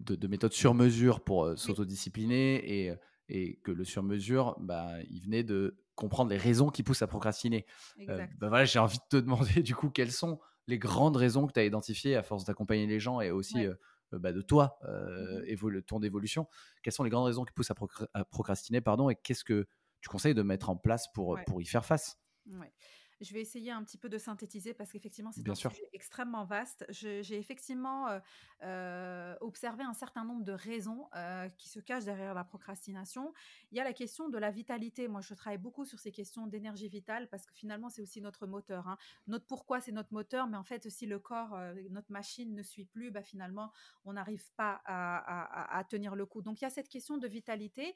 [0.00, 2.94] de, de méthodes sur mesure pour euh, s'autodiscipliner et,
[3.28, 7.06] et que le sur mesure, bah, il venait de comprendre les raisons qui poussent à
[7.06, 7.64] procrastiner.
[8.08, 11.46] Euh, bah voilà, j'ai envie de te demander du coup quelles sont les grandes raisons
[11.46, 13.66] que tu as identifiées à force d'accompagner les gens et aussi Ouais.
[13.66, 13.74] euh,
[14.12, 16.46] euh, bah, de toi, euh, évolu- ton évolution.
[16.82, 19.66] Quelles sont les grandes raisons qui poussent à, procra- à procrastiner pardon, et qu'est-ce que
[20.00, 21.44] tu conseilles de mettre en place pour, Ouais.
[21.46, 22.18] pour y faire face?
[22.46, 22.72] Ouais.
[23.20, 25.70] Je vais essayer un petit peu de synthétiser parce qu'effectivement, c'est un sûr.
[25.70, 26.84] sujet extrêmement vaste.
[26.90, 28.20] J'ai effectivement euh,
[28.62, 33.32] euh, observé un certain nombre de raisons euh, qui se cachent derrière la procrastination.
[33.70, 35.08] Il y a la question de la vitalité.
[35.08, 38.46] Moi, je travaille beaucoup sur ces questions d'énergie vitale parce que finalement, c'est aussi notre
[38.46, 38.86] moteur.
[38.88, 38.98] hein.
[39.26, 41.56] Notre pourquoi, c'est notre moteur, mais en fait, si le corps,
[41.90, 43.72] notre machine ne suit plus, bah, finalement,
[44.04, 46.42] on n'arrive pas à, à- à- à tenir le coup.
[46.42, 47.94] Donc, il y a cette question de vitalité.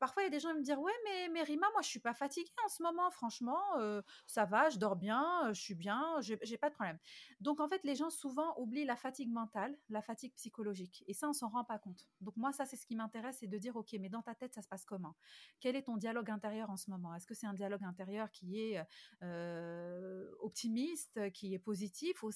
[0.00, 1.88] Parfois, il y a des gens qui me disent Ouais, mais, mais Rima, moi, je
[1.88, 3.60] suis pas fatiguée en ce moment, franchement.
[4.26, 6.98] ça va, je dors bien, je suis bien, j'ai j'ai pas de problème.
[7.40, 11.04] Donc en fait, les gens souvent oublient la fatigue mentale, la fatigue psychologique.
[11.06, 12.06] Et ça, on s'en rend pas compte.
[12.20, 14.54] Donc moi, ça, c'est ce qui m'intéresse, c'est de dire, OK, mais dans ta tête,
[14.54, 15.14] ça se passe comment?
[15.60, 17.14] Quel est ton dialogue intérieur en ce moment?
[17.14, 18.80] Est-ce que c'est un dialogue intérieur qui est
[20.40, 22.30] optimiste, qui est positif, ou,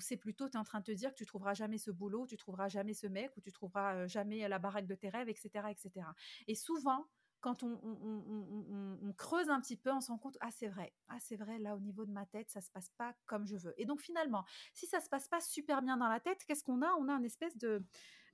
[0.00, 2.26] c'est plutôt, tu es en train de te dire que tu trouveras jamais ce boulot,
[2.26, 5.68] tu trouveras jamais ce mec, ou tu trouveras jamais la baraque de tes rêves, etc.
[5.70, 6.06] etc.
[6.46, 7.06] Et souvent,
[7.46, 11.36] quand on, creuse un petit peu, on se rend compte, ah c'est vrai, ah c'est
[11.36, 13.72] vrai, là au niveau de ma tête, ça se passe pas comme je veux.
[13.80, 16.82] Et donc finalement, si ça se passe pas super bien dans la tête, qu'est-ce qu'on
[16.82, 16.92] a?
[16.98, 17.84] On a une espèce de,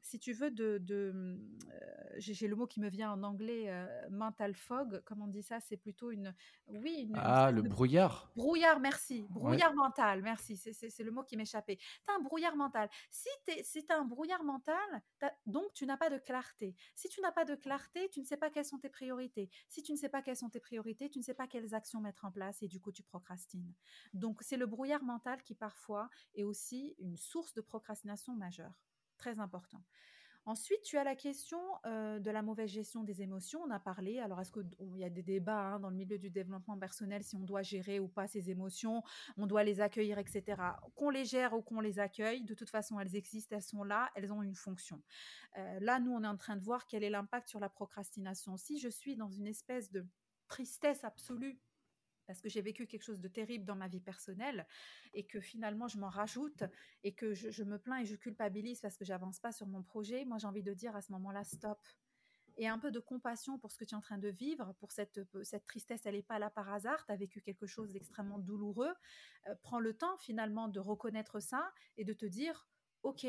[0.02, 1.38] si tu veux, de, de
[1.70, 5.42] euh, j'ai le mot qui me vient en anglais, euh, mental fog, comme on dit
[5.42, 6.34] ça, c'est plutôt une,
[6.66, 9.24] oui, une, Ah, le brouillard Brouillard, merci.
[9.30, 10.56] Brouillard mental, merci.
[10.56, 11.76] C'est- le mot qui m'échappait.
[11.76, 12.88] Tu as un brouillard mental.
[13.10, 13.28] Si
[13.88, 14.76] as un brouillard mental,
[15.18, 16.74] t'as- donc tu n'as pas de clarté.
[16.94, 19.50] Si tu n'as pas de clarté, tu ne sais pas quelles sont tes priorités.
[19.68, 22.00] Si tu ne sais pas quelles sont tes priorités, tu ne sais pas quelles actions
[22.00, 23.72] mettre en place et du coup tu procrastines.
[24.14, 28.72] Donc c'est le brouillard mental qui parfois est aussi une source de procrastination majeure.
[29.22, 29.80] Très important.
[30.46, 33.60] Ensuite, tu as la question euh, de la mauvaise gestion des émotions.
[33.64, 34.18] On a parlé.
[34.18, 37.36] Alors, est-ce qu'il y a des débats hein, dans le milieu du développement personnel si
[37.36, 39.04] on doit gérer ou pas ces émotions,
[39.36, 40.60] on doit les accueillir, etc.
[40.96, 44.10] Qu'on les gère ou qu'on les accueille, de toute façon, elles existent, elles sont là,
[44.16, 45.00] elles ont une fonction.
[45.56, 48.56] Euh, là, nous, on est en train de voir quel est l'impact sur la procrastination.
[48.56, 50.04] Si je suis dans une espèce de
[50.48, 51.60] tristesse absolue
[52.32, 54.66] parce que j'ai vécu quelque chose de terrible dans ma vie personnelle
[55.12, 56.64] et que finalement je m'en rajoute
[57.04, 60.24] et que je, me plains et je culpabilise parce que j'avance pas sur mon projet,
[60.24, 61.78] moi j'ai envie de dire à ce moment-là stop.
[62.56, 64.92] Et un peu de compassion pour ce que tu es en train de vivre, pour
[64.92, 68.38] cette, cette tristesse, elle n'est pas là par hasard, tu as vécu quelque chose d'extrêmement
[68.38, 68.94] douloureux.
[69.48, 72.66] Euh, prends le temps finalement de reconnaître ça et de te dire,
[73.02, 73.26] ok,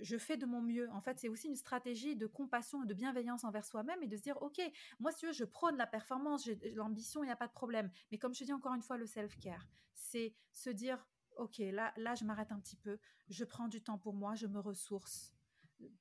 [0.00, 0.90] je fais de mon mieux.
[0.90, 4.16] En fait, c'est aussi une stratégie de compassion et de bienveillance envers soi-même et de
[4.16, 4.60] se dire, OK,
[4.98, 7.52] moi, si tu veux, je prône la performance, j'ai l'ambition, il n'y a pas de
[7.52, 7.90] problème.
[8.10, 12.14] Mais comme je dis encore une fois, le self-care, c'est se dire, OK, là, là,
[12.14, 15.32] je m'arrête un petit peu, je prends du temps pour moi, je me ressource.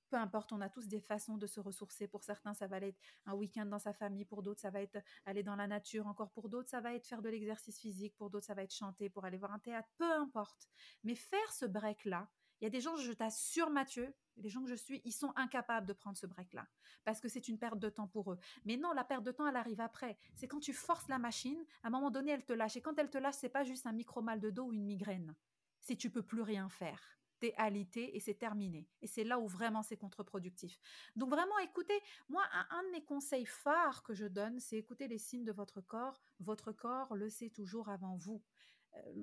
[0.09, 2.07] Peu importe, on a tous des façons de se ressourcer.
[2.07, 4.23] Pour certains, ça va être un week-end dans sa famille.
[4.23, 6.07] Pour d'autres, ça va être aller dans la nature.
[6.07, 8.15] Encore pour d'autres, ça va être faire de l'exercice physique.
[8.15, 9.89] Pour d'autres, ça va être chanter, pour aller voir un théâtre.
[9.97, 10.69] Peu importe.
[11.03, 12.29] Mais faire ce break-là,
[12.65, 15.31] il y a des gens, je t'assure Mathieu, les gens que je suis, ils sont
[15.35, 16.67] incapables de prendre ce break-là
[17.03, 18.39] parce que c'est une perte de temps pour eux.
[18.65, 20.17] Mais non, la perte de temps, elle arrive après.
[20.33, 22.75] C'est quand tu forces la machine, à un moment donné, elle te lâche.
[22.75, 24.85] Et quand elle te lâche, c'est pas juste un micro mal de dos ou une
[24.85, 25.35] migraine.
[25.79, 27.19] C'est tu peux plus rien faire.
[27.39, 28.89] T'es alité et c'est terminé.
[29.03, 30.79] Et c'est là où vraiment c'est contre-productif.
[31.15, 35.07] Donc vraiment, écoutez, moi, un, un, de mes conseils phares que je donne, c'est écouter
[35.07, 36.23] les signes de votre corps.
[36.39, 38.41] Votre corps le sait toujours avant vous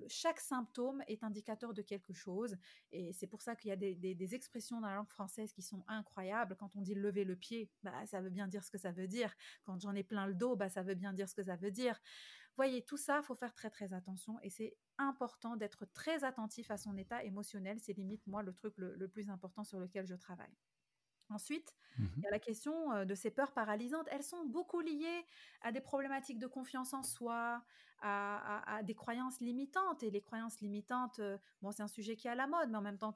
[0.08, 2.56] chaque symptôme est indicateur de quelque chose.
[2.90, 5.84] Et c'est pour ça qu'il y a des, expressions dans la langue française qui sont
[5.88, 6.56] incroyables.
[6.56, 9.08] Quand on dit lever le pied, bah, ça veut bien dire ce que ça veut
[9.08, 9.34] dire.
[9.64, 11.70] Quand j'en ai plein le dos, bah, ça veut bien dire ce que ça veut
[11.70, 12.00] dire.
[12.56, 16.70] Voyez, tout ça, il faut faire très très attention et c'est important d'être très attentif
[16.70, 17.78] à son état émotionnel.
[17.80, 20.54] C'est limite, moi, le truc le plus important sur lequel je travaille.
[21.32, 24.08] Ensuite, mmh il y a la question de ces peurs paralysantes.
[24.10, 25.24] Elles sont beaucoup liées
[25.62, 27.62] à des problématiques de confiance en soi,
[28.02, 30.02] à, des croyances limitantes.
[30.02, 31.20] Et les croyances limitantes,
[31.60, 33.14] bon, c'est un sujet qui est à la mode, mais en même temps,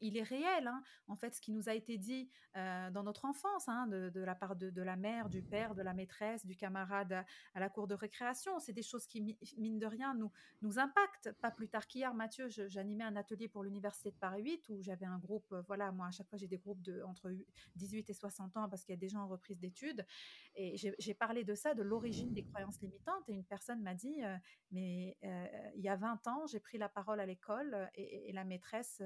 [0.00, 0.66] il est réel.
[0.66, 0.82] Hein.
[1.08, 4.56] En fait, ce qui nous a été dit dans notre enfance, hein, de, la part
[4.56, 7.24] de, la mère, du père, de la maîtresse, du camarade
[7.54, 11.32] à, la cour de récréation, c'est des choses qui, mine de rien, nous, nous impactent.
[11.40, 15.06] Pas plus tard qu'hier, Mathieu, j'animais un atelier pour l'Université de Paris 8 où j'avais
[15.06, 17.30] un groupe, voilà, moi, à chaque fois, j'ai des groupes de entre
[17.76, 20.04] 18 et 60 ans parce qu'il y a des gens en reprise d'études.
[20.54, 23.28] Et j'ai parlé de ça, de l'origine des croyances limitantes.
[23.28, 24.05] Et une personne m'a dit,
[24.70, 29.02] mais il y a 20 ans, j'ai pris la parole à l'école et, la maîtresse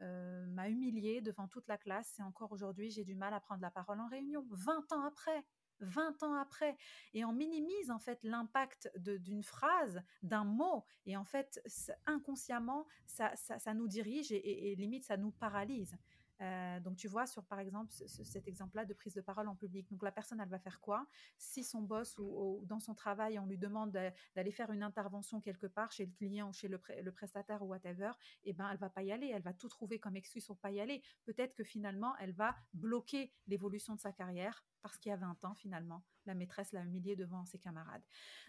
[0.00, 2.18] m'a humiliée devant toute la classe.
[2.18, 4.46] Et encore aujourd'hui, j'ai du mal à prendre la parole en réunion.
[4.50, 5.44] 20 ans après
[5.80, 6.76] 20 ans après.
[7.14, 10.84] Et on minimise en fait l'impact d'une phrase, d'un mot.
[11.06, 11.60] Et en fait,
[12.06, 15.96] inconsciemment, ça, ça, nous dirige et, et, limite, ça nous paralyse.
[16.42, 19.88] Euh, donc, tu vois, sur par exemple cet exemple-là de prise de parole en public.
[19.90, 21.06] Donc, la personne, elle va faire quoi?
[21.38, 23.90] Si son boss ou, dans son travail, on lui demande
[24.34, 26.78] d'aller faire une intervention quelque part chez le client ou chez le,
[27.12, 28.10] prestataire ou whatever,
[28.44, 29.30] eh ben, elle va pas y aller.
[29.32, 31.02] Elle va tout trouver comme excuse pour pas y aller.
[31.24, 35.44] Peut-être que finalement, elle va bloquer l'évolution de sa carrière parce qu'il y a 20
[35.44, 38.02] ans, finalement, la maîtresse l'a humiliée devant ses camarades.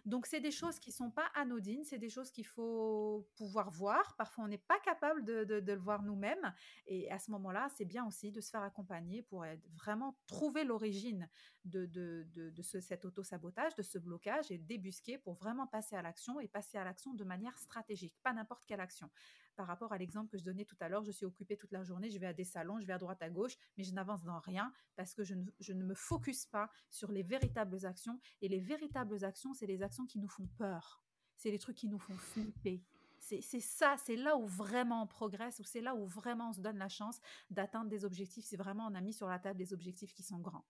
[0.06, 4.16] Donc, c'est des choses qui sont pas anodines, c'est des choses qu'il faut pouvoir voir.
[4.18, 6.54] Parfois, on n'est pas capable de, le voir nous-mêmes.
[6.86, 9.46] Et à ce moment-là, c'est bien aussi de se faire accompagner pour
[9.76, 11.28] vraiment trouver l'origine
[11.66, 16.40] de, de, ce, cet auto-sabotage, de ce blocage et débusquer pour vraiment passer à l'action
[16.40, 19.10] et passer à l'action de manière stratégique, pas n'importe quelle action
[19.58, 21.84] par rapport à l'exemple que je donnais tout à l'heure, je suis occupée toute la
[21.84, 24.24] journée, je vais à des salons, je vais à droite, à gauche, mais je n'avance
[24.24, 28.20] dans rien parce que je ne, me focus pas sur les véritables actions.
[28.42, 31.04] Et les véritables actions, c'est les actions qui nous font peur.
[31.36, 32.84] C'est les trucs qui nous font flipper.
[33.20, 36.62] C'est ça, c'est là où vraiment on progresse, où c'est là où vraiment on se
[36.62, 38.46] donne la chance d'atteindre des objectifs.
[38.46, 40.66] C'est vraiment on a mis sur la table des objectifs qui sont grands.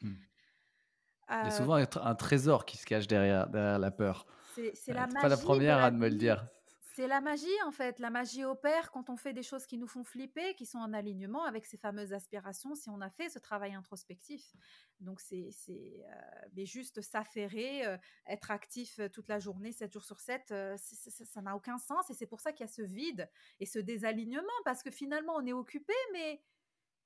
[0.00, 0.14] Hmm.
[1.28, 4.26] Il y a euh, souvent un trésor qui se cache derrière, derrière la peur.
[4.54, 5.22] C'est la magie.
[5.22, 6.48] pas la première à me le dire.
[6.94, 7.98] C'est la magie en fait.
[8.00, 10.92] La magie opère quand on fait des choses qui nous font flipper, qui sont en
[10.92, 14.54] alignement avec ces fameuses aspirations, si on a fait ce travail introspectif.
[15.00, 20.20] Donc c'est euh, juste s'affairer, euh, être actif euh, toute la journée, 7 jours sur
[20.20, 22.10] 7, ça n'a aucun sens.
[22.10, 23.26] Et c'est pour ça qu'il y a ce vide
[23.58, 26.42] et ce désalignement, parce que finalement on est occupé, mais,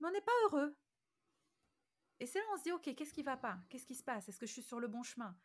[0.01, 0.77] mais on n'est pas heureux.
[2.19, 3.61] Et c'est là on se dit, ok, qu'est-ce qui va pas?
[3.69, 4.29] Qu'est-ce qui se passe?
[4.29, 5.37] Est-ce que je suis sur le bon chemin?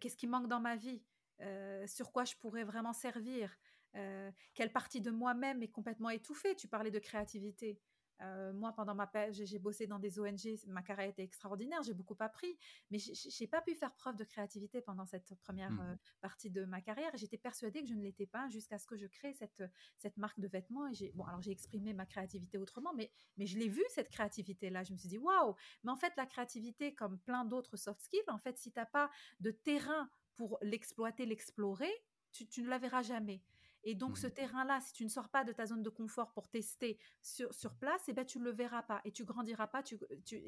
[0.00, 1.02] Qu'est-ce qui manque dans ma vie?
[1.42, 3.56] Euh, sur quoi je pourrais vraiment servir,
[3.96, 6.54] euh, quelle partie de moi-même est complètement étouffée.
[6.56, 7.80] Tu parlais de créativité.
[8.20, 12.16] Euh, moi, pendant ma j'ai bossé dans des ONG, ma carrière était extraordinaire, j'ai beaucoup
[12.20, 12.56] appris,
[12.90, 15.98] mais j'ai pas pu faire preuve de créativité pendant cette première mmh.
[16.20, 17.10] partie de ma carrière.
[17.14, 19.64] J'étais persuadée que je ne l'étais pas jusqu'à ce que je crée cette,
[19.96, 20.86] cette marque de vêtements.
[20.86, 24.84] Et bon, alors j'ai exprimé ma créativité autrement, mais, mais je l'ai vue cette créativité-là.
[24.84, 25.56] Je me suis dit waouh!
[25.82, 28.86] Mais en fait, la créativité, comme plein d'autres soft skills, en fait, si tu n'as
[28.86, 31.92] pas de terrain pour l'exploiter, l'explorer,
[32.32, 33.42] tu, ne la verras jamais.
[33.84, 36.32] Et donc, ce mmh terrain-là, si tu ne sors pas de ta zone de confort
[36.32, 39.66] pour tester sur, sur place, eh ben, tu ne le verras pas et tu grandiras
[39.66, 40.40] pas, tu, tu,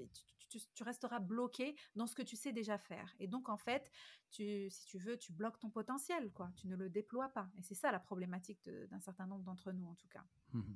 [0.48, 3.12] tu, resteras bloqué dans ce que tu sais déjà faire.
[3.18, 3.90] Et donc, en fait,
[4.30, 6.52] tu, si tu veux, tu bloques ton potentiel, quoi.
[6.56, 7.48] Tu ne le déploies pas.
[7.58, 10.24] Et c'est ça la problématique d'un certain nombre d'entre nous, en tout cas.
[10.52, 10.74] Mmh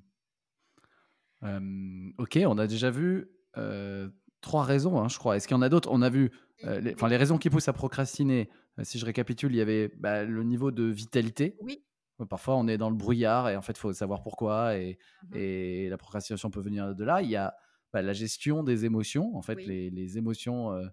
[2.19, 4.09] ok, on a déjà vu euh,
[4.41, 5.37] trois raisons, hein, je crois.
[5.37, 5.89] Est-ce qu'il y en a d'autres?
[5.91, 6.31] On a vu
[6.65, 9.89] euh, les, les raisons qui poussent à procrastiner, euh, si je récapitule, il y avait
[9.97, 11.57] bah, le niveau de vitalité.
[11.61, 11.83] Oui.
[12.29, 14.77] Parfois, on est dans le brouillard et en fait, il faut savoir pourquoi.
[14.77, 17.23] Et, mmh et, la procrastination peut venir de là.
[17.23, 17.55] Il y a
[17.93, 19.37] bah, la gestion des émotions.
[19.37, 20.89] En fait, les, les, émotions euh,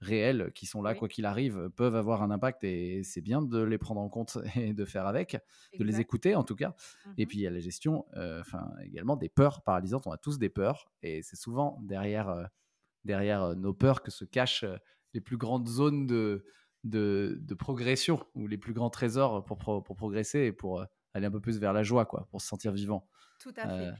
[0.00, 3.62] réelles qui sont là, quoi qu'il arrive, peuvent avoir un impact et c'est bien de
[3.62, 5.36] les prendre en compte et de faire avec,
[5.78, 6.74] de les écouter en tout cas.
[7.18, 10.06] Et mmh puis, il y a la gestion enfin également des peurs paralysantes.
[10.06, 12.48] On a tous des peurs et c'est souvent derrière,
[13.04, 14.64] derrière nos peurs que se cachent
[15.12, 16.44] les plus grandes zones de,
[16.84, 21.30] de, progression ou les plus grands trésors pour, pour progresser et pour euh, aller un
[21.30, 23.08] peu plus vers la joie, quoi, pour se sentir vivant.
[23.40, 23.88] Tout à fait.
[23.88, 23.92] Euh.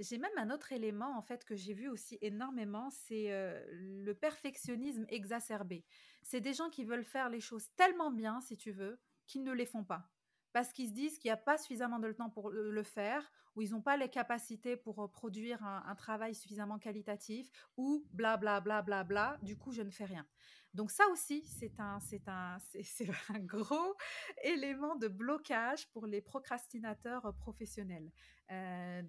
[0.00, 4.12] J'ai même un autre élément en fait que j'ai vu aussi énormément, c'est euh, le
[4.12, 5.84] perfectionnisme exacerbé.
[6.22, 9.52] C'est des gens qui veulent faire les choses tellement bien, si tu veux, qu'ils ne
[9.52, 10.10] les font pas.
[10.54, 13.62] Parce qu'ils se disent qu'il n'y a pas suffisamment de temps pour le faire, ou
[13.62, 18.80] ils n'ont pas les capacités pour produire un, travail suffisamment qualitatif, ou bla bla bla
[18.80, 20.24] bla bla, du coup je ne fais rien.
[20.72, 23.96] Donc ça aussi, c'est un, c'est un, c'est, un gros
[24.44, 28.12] élément de blocage pour les procrastinateurs professionnels.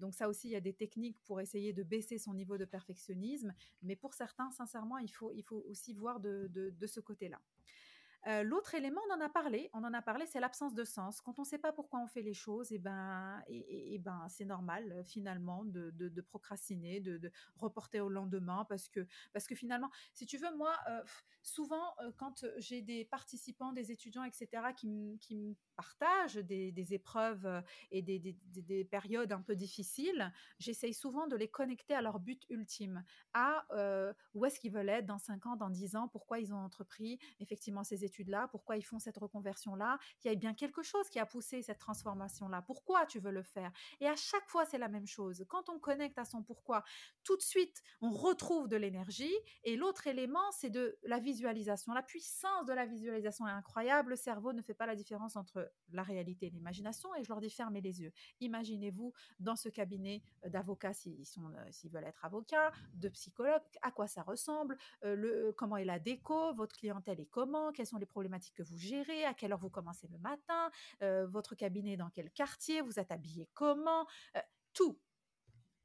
[0.00, 2.64] donc ça aussi, il y a des techniques pour essayer de baisser son niveau de
[2.64, 7.40] perfectionnisme, mais pour certains, sincèrement, il faut, il faut aussi voir de, de ce côté-là.
[8.42, 11.20] L'autre élément, on en a parlé, on en a parlé, c'est l'absence de sens.
[11.20, 14.26] Quand on ne sait pas pourquoi on fait les choses, et eh ben, et, ben,
[14.28, 20.26] c'est normal finalement de, procrastiner, de, reporter au lendemain, parce que, parce que finalement, si
[20.26, 20.76] tu veux, moi,
[21.42, 28.18] souvent, quand j'ai des participants, des étudiants, etc., qui, me partagent des, épreuves et des,
[28.18, 33.66] des, périodes un peu difficiles, j'essaye souvent de les connecter à leur but ultime, à
[34.34, 37.20] où est-ce qu'ils veulent être dans 5 ans, dans 10 ans, pourquoi ils ont entrepris
[37.38, 39.98] effectivement ces études là pourquoi ils font cette reconversion-là.
[40.24, 42.62] Il y a bien quelque chose qui a poussé cette transformation-là.
[42.62, 43.70] Pourquoi tu veux le faire?
[44.00, 45.44] Et à chaque fois, c'est la même chose.
[45.48, 46.84] Quand on connecte à son pourquoi,
[47.24, 49.34] tout de suite, on retrouve de l'énergie.
[49.64, 51.92] Et l'autre élément, c'est de la visualisation.
[51.92, 54.10] La puissance de la visualisation est incroyable.
[54.10, 57.14] Le cerveau ne fait pas la différence entre la réalité et l'imagination.
[57.16, 58.12] Et je leur dis fermez les yeux.
[58.40, 64.06] Imaginez-vous dans ce cabinet euh, d'avocats euh, s'ils veulent être avocats, de psychologues, à quoi
[64.06, 68.54] ça ressemble, euh, comment est la déco, votre clientèle est comment, quels sont les problématiques
[68.54, 70.70] que vous gérez, à quelle heure vous commencez le matin,
[71.02, 74.06] euh, votre cabinet dans quel quartier, vous êtes habillé comment,
[74.36, 74.40] euh,
[74.72, 74.98] tout.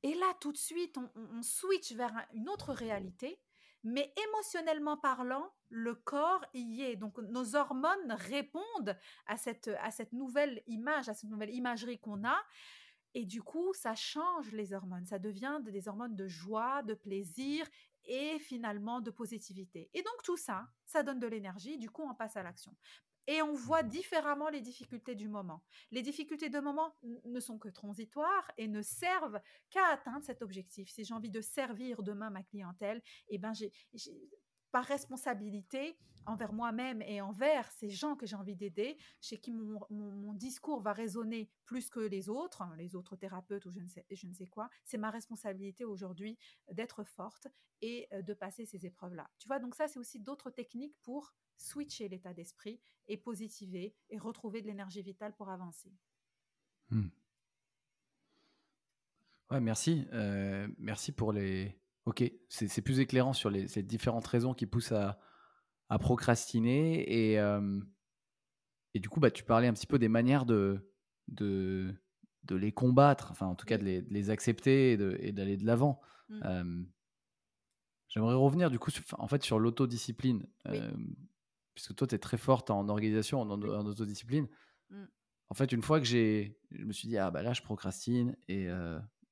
[0.03, 3.39] Et là, tout de suite, on, switch vers une autre réalité,
[3.83, 6.95] mais émotionnellement parlant, le corps y est.
[6.95, 8.97] Donc nos hormones répondent
[9.27, 12.37] à cette, à cette nouvelle image, à cette nouvelle imagerie qu'on a.
[13.13, 15.05] Et du coup, ça change les hormones.
[15.05, 17.67] Ça devient des hormones de joie, de plaisir
[18.05, 19.89] et finalement de positivité.
[19.93, 22.75] Et donc tout ça, ça donne de l'énergie, du coup on passe à l'action.
[23.27, 25.63] Et on voit différemment les difficultés du moment.
[25.91, 30.89] Les difficultés de moment ne sont que transitoires et ne servent qu'à atteindre cet objectif.
[30.89, 33.71] Si j'ai envie de servir demain ma clientèle, eh ben j'ai
[34.71, 40.33] par responsabilité envers moi-même et envers ces gens que j'ai envie d'aider, chez qui mon,
[40.33, 44.47] discours va résonner plus que les autres, hein, les autres thérapeutes ou je ne sais,
[44.47, 46.37] quoi, c'est ma responsabilité aujourd'hui
[46.71, 47.47] d'être forte
[47.81, 49.29] et euh, de passer ces épreuves-là.
[49.39, 54.17] Tu vois, donc ça, c'est aussi d'autres techniques pour switcher l'état d'esprit et positiver et
[54.17, 55.91] retrouver de l'énergie vitale pour avancer.
[56.89, 57.09] Hmm.
[59.49, 60.07] Ouais, merci.
[60.13, 64.91] Euh, merci pour les, Ok, c'est plus éclairant sur les, ces différentes raisons qui poussent
[64.91, 65.19] à,
[65.99, 67.33] procrastiner.
[67.33, 67.37] Et,
[68.93, 70.89] et du coup, bah, tu parlais un petit peu des manières de,
[71.27, 71.93] de,
[72.43, 76.01] de les combattre, enfin en tout cas de les, accepter et d'aller de l'avant.
[76.29, 76.85] Mmh.
[78.07, 80.47] J'aimerais revenir du coup sur, en fait, sur l'autodiscipline.
[81.73, 84.47] Puisque toi, tu es très forte en organisation, en, en autodiscipline.
[84.89, 85.05] Mmh.
[85.49, 88.35] En fait, une fois que j'ai, je me suis dit, ah bah là, je procrastine
[88.47, 88.67] et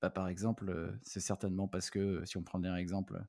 [0.02, 3.22] bah, par exemple, c'est certainement parce que, si on prend le dernier exemple,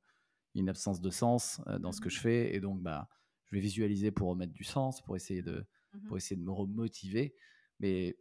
[0.55, 3.07] une absence de sens dans ce que je mmh fais, et donc bah,
[3.45, 6.51] je vais visualiser pour remettre du sens, pour essayer de, mmh pour essayer de me
[6.51, 7.35] remotiver.
[7.79, 8.17] Mais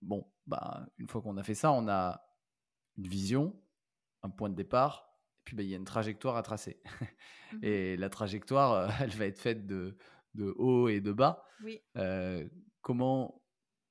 [0.00, 2.20] bon, bah, une fois qu'on a fait ça, on a
[2.96, 3.60] une vision,
[4.22, 6.80] un point de départ, et puis bah, il y a une trajectoire à tracer.
[7.52, 9.96] Mmh et la trajectoire, elle va être faite de,
[10.34, 11.44] de haut et de bas.
[11.62, 11.80] Oui.
[12.80, 13.41] comment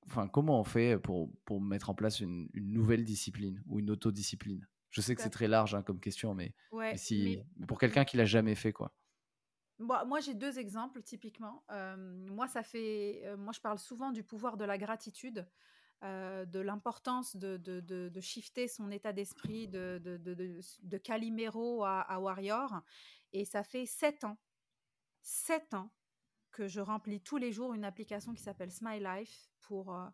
[0.08, 4.68] enfin, comment on fait pour, pour mettre en place une, nouvelle discipline ou une autodiscipline?
[4.90, 6.54] Je sais que c'est très large hein, comme question, mais,
[6.96, 8.94] si, pour quelqu'un qui l'a jamais fait, quoi.
[9.80, 11.64] moi, j'ai deux exemples typiquement.
[12.28, 15.48] moi, ça fait, moi, je parle souvent du pouvoir de la gratitude.
[16.02, 22.20] de l'importance de, de, de, shifter son état d'esprit de, de, de, Calimero à, à,
[22.20, 22.82] Warrior.
[23.32, 24.38] Et ça fait sept ans,
[25.22, 25.90] sept ans
[26.52, 30.08] que je remplis tous les jours une application qui s'appelle Smile Life pour euh,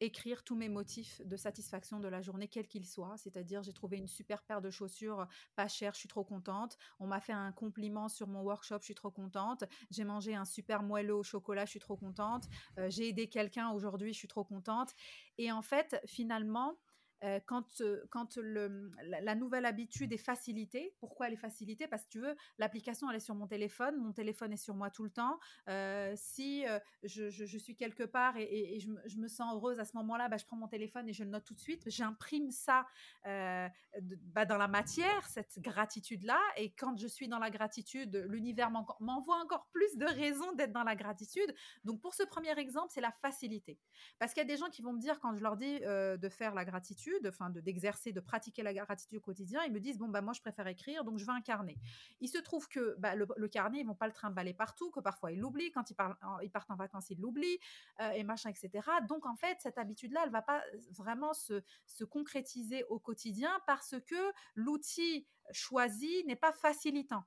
[0.00, 3.16] écrire tous mes motifs de satisfaction de la journée, quels qu'ils soient.
[3.16, 6.76] C'est-à-dire, j'ai trouvé une super paire de chaussures pas chères, je suis trop contente.
[6.98, 9.64] On m'a fait un compliment sur mon workshop, je suis trop contente.
[9.90, 12.44] J'ai mangé un super moelleux au chocolat, je suis trop contente.
[12.78, 14.94] Euh, j'ai aidé quelqu'un aujourd'hui, je suis trop contente.
[15.38, 16.78] Et en fait, finalement,
[17.22, 20.94] euh, quand, euh, quand le, la, nouvelle habitude est facilitée.
[21.00, 21.86] Pourquoi elle est facilitée?
[21.86, 24.90] Parce que tu veux, l'application, elle est sur mon téléphone, mon téléphone est sur moi
[24.90, 25.38] tout le temps.
[25.68, 26.64] Euh, si
[27.02, 30.28] je, je, suis quelque part et, et, je, je, me sens heureuse à ce moment-là,
[30.28, 31.82] bah, je prends mon téléphone et je le note tout de suite.
[31.86, 32.86] J'imprime ça
[33.24, 36.40] bah, dans la matière, cette gratitude-là.
[36.56, 40.84] Et quand je suis dans la gratitude, l'univers m'envoie encore plus de raisons d'être dans
[40.84, 41.54] la gratitude.
[41.84, 43.78] Donc pour ce premier exemple, c'est la facilité.
[44.18, 46.28] Parce qu'il y a des gens qui vont me dire, quand je leur dis de
[46.30, 49.98] faire la gratitude, gratitude, enfin d'exercer, de, pratiquer la gratitude au quotidien, ils me disent
[49.98, 51.76] bon bah moi je préfère écrire, donc je veux un carnet.
[52.20, 55.32] Il se trouve que bah, le, carnet ils vont pas le trimballer partout, que parfois
[55.32, 55.96] ils l'oublient quand ils,
[56.42, 57.58] ils, partent en vacances ils l'oublient
[58.00, 58.88] euh, et machin etc.
[59.08, 63.50] Donc en fait cette habitude là elle va pas vraiment se, se concrétiser au quotidien
[63.66, 67.24] parce que l'outil choisi n'est pas facilitant,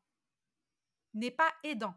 [1.14, 1.96] n'est pas aidant.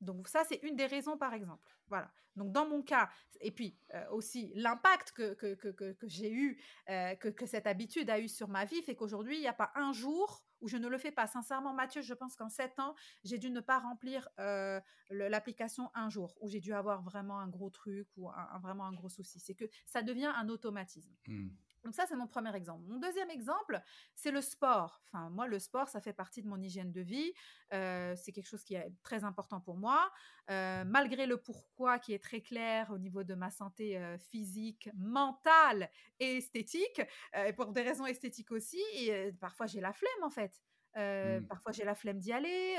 [0.00, 1.70] Donc ça, c'est une des raisons, par exemple.
[1.92, 2.10] Voilà.
[2.36, 3.10] Donc dans mon cas,
[3.42, 8.08] et puis euh, aussi l'impact que, que, que, que j'ai eu, euh, que, cette habitude
[8.08, 10.78] a eu sur ma vie, fait qu'aujourd'hui, il n'y a pas un jour où je
[10.78, 11.26] ne le fais pas.
[11.26, 14.80] Sincèrement, Mathieu, je pense qu'en sept ans, j'ai dû ne pas remplir euh,
[15.10, 18.94] l'application un jour, où j'ai dû avoir vraiment un gros truc ou un, vraiment un
[18.94, 19.38] gros souci.
[19.38, 21.14] C'est que ça devient un automatisme.
[21.26, 21.48] Mmh.
[21.84, 22.84] Donc ça, c'est mon premier exemple.
[22.86, 23.80] Mon deuxième exemple,
[24.14, 25.02] c'est le sport.
[25.06, 27.32] Enfin, moi, le sport, ça fait partie de mon hygiène de vie.
[27.72, 30.10] Euh, c'est quelque chose qui est très important pour moi.
[30.50, 34.88] Euh, malgré le pourquoi qui est très clair au niveau de ma santé euh, physique,
[34.96, 37.00] mentale et esthétique,
[37.46, 40.62] et pour des raisons esthétiques aussi, et parfois j'ai la flemme en fait.
[40.94, 41.46] Mmh.
[41.48, 42.76] Parfois, j'ai la flemme d'y aller.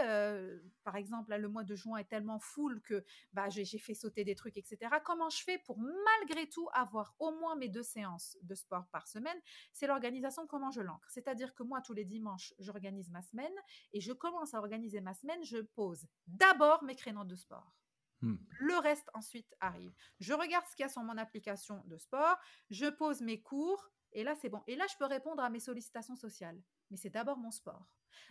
[0.84, 3.04] par exemple, le mois de juin est tellement full que
[3.34, 4.78] bah, j'ai fait sauter des trucs, etc.
[5.04, 9.08] Comment je fais pour malgré tout avoir au moins mes deux séances de sport par
[9.08, 9.38] semaine?
[9.72, 11.10] C'est l'organisation, comment je l'ancre.
[11.10, 13.54] C'est-à-dire que moi, tous les dimanches, j'organise ma semaine
[13.94, 15.44] et je commence à organiser ma semaine.
[15.44, 17.76] Je pose d'abord mes créneaux de sport.
[18.22, 18.36] Mmh.
[18.60, 19.94] Le reste ensuite arrive.
[20.20, 22.38] Je regarde ce qu'il y a sur mon application de sport,
[22.70, 24.64] je pose mes cours et là c'est bon.
[24.66, 26.62] Et là je peux répondre à mes sollicitations sociales.
[26.90, 27.86] Mais c'est d'abord mon sport.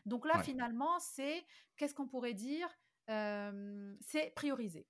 [0.06, 1.44] Donc là, finalement, c'est,
[1.76, 2.68] qu'est-ce qu'on pourrait dire
[3.06, 4.86] C'est prioriser.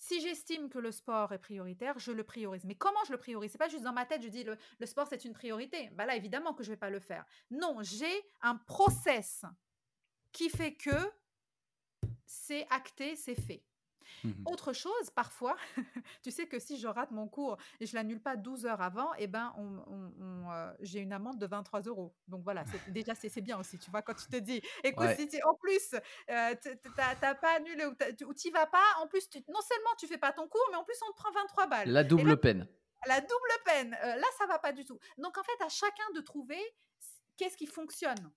[0.00, 2.64] Si j'estime que le sport est prioritaire, je le priorise.
[2.64, 3.50] Mais comment je le priorise?
[3.50, 4.56] C'est pas juste dans ma tête, je dis le,
[4.86, 5.90] sport c'est une priorité.
[5.94, 7.26] Bah là, évidemment que je vais pas le faire.
[7.50, 9.44] Non, j'ai un process
[10.30, 11.12] qui fait que
[12.24, 13.64] c'est acté, c'est fait.
[14.24, 15.56] Mmh Autre chose, parfois,
[16.22, 19.12] tu sais que si je rate mon cours et je l'annule pas 12 heures avant,
[19.18, 22.14] eh ben, on, euh, j'ai une amende de 23 euros.
[22.26, 25.54] Donc voilà, déjà, c'est bien aussi, tu vois, quand tu te dis, écoute, si en
[25.54, 25.94] plus,
[26.30, 30.18] euh, tu n'as pas annulé ou tu vas pas, en plus, non seulement tu fais
[30.18, 31.88] pas ton cours, mais en plus, on te prend 23 balles.
[31.90, 32.66] La double peine.
[33.06, 33.96] La double peine.
[34.02, 34.98] Euh, là, ça va pas du tout.
[35.18, 36.60] Donc en fait, à chacun de trouver
[37.36, 38.32] qu'est-ce qui fonctionne?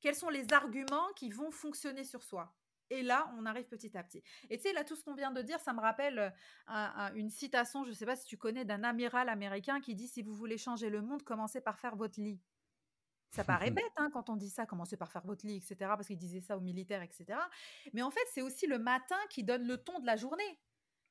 [0.00, 2.54] Quels sont les arguments qui vont fonctionner sur soi?
[2.90, 4.22] Et là, on arrive petit à petit.
[4.50, 6.32] Et tu sais, là, tout ce qu'on vient de dire, ça me rappelle
[6.70, 10.08] euh, une citation, je ne sais pas si tu connais, d'un amiral américain qui dit,
[10.08, 12.40] si vous voulez changer le monde, commencez par faire votre lit.
[13.30, 15.76] Ça paraît bête hein, quand on dit ça, commencez par faire votre lit, etc.
[15.80, 17.38] Parce qu'il disait ça aux militaires, etc.
[17.92, 20.60] Mais en fait, c'est aussi le matin qui donne le ton de la journée.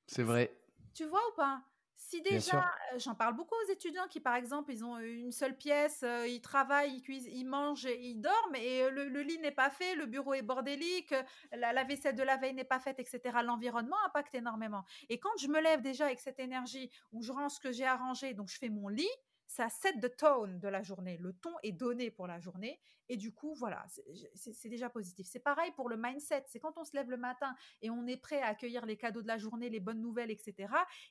[0.08, 0.58] C'est vrai.
[0.94, 1.64] Tu vois ou pas?
[1.96, 6.06] Si déjà, j'en parle beaucoup aux étudiants qui, par exemple, ils ont une seule pièce,
[6.28, 10.06] ils travaillent, ils cuisent, ils mangent, ils dorment, et le, lit n'est pas fait, le
[10.06, 11.14] bureau est bordélique,
[11.52, 13.22] la, la vaisselle de la veille n'est pas faite, etc.
[13.44, 14.84] L'environnement impacte énormément.
[15.10, 17.86] Et quand je me lève déjà avec cette énergie où je range ce que j'ai
[17.86, 19.10] arrangé, donc je fais mon lit,
[19.48, 21.18] ça set the tone de la journée.
[21.18, 22.80] Le ton est donné pour la journée.
[23.10, 23.86] Et du coup, voilà,
[24.34, 25.28] c'est déjà positif.
[25.30, 26.46] C'est pareil pour le mindset.
[26.48, 29.22] C'est quand on se lève le matin et on est prêt à accueillir les cadeaux
[29.22, 30.56] de la journée, les bonnes nouvelles, etc.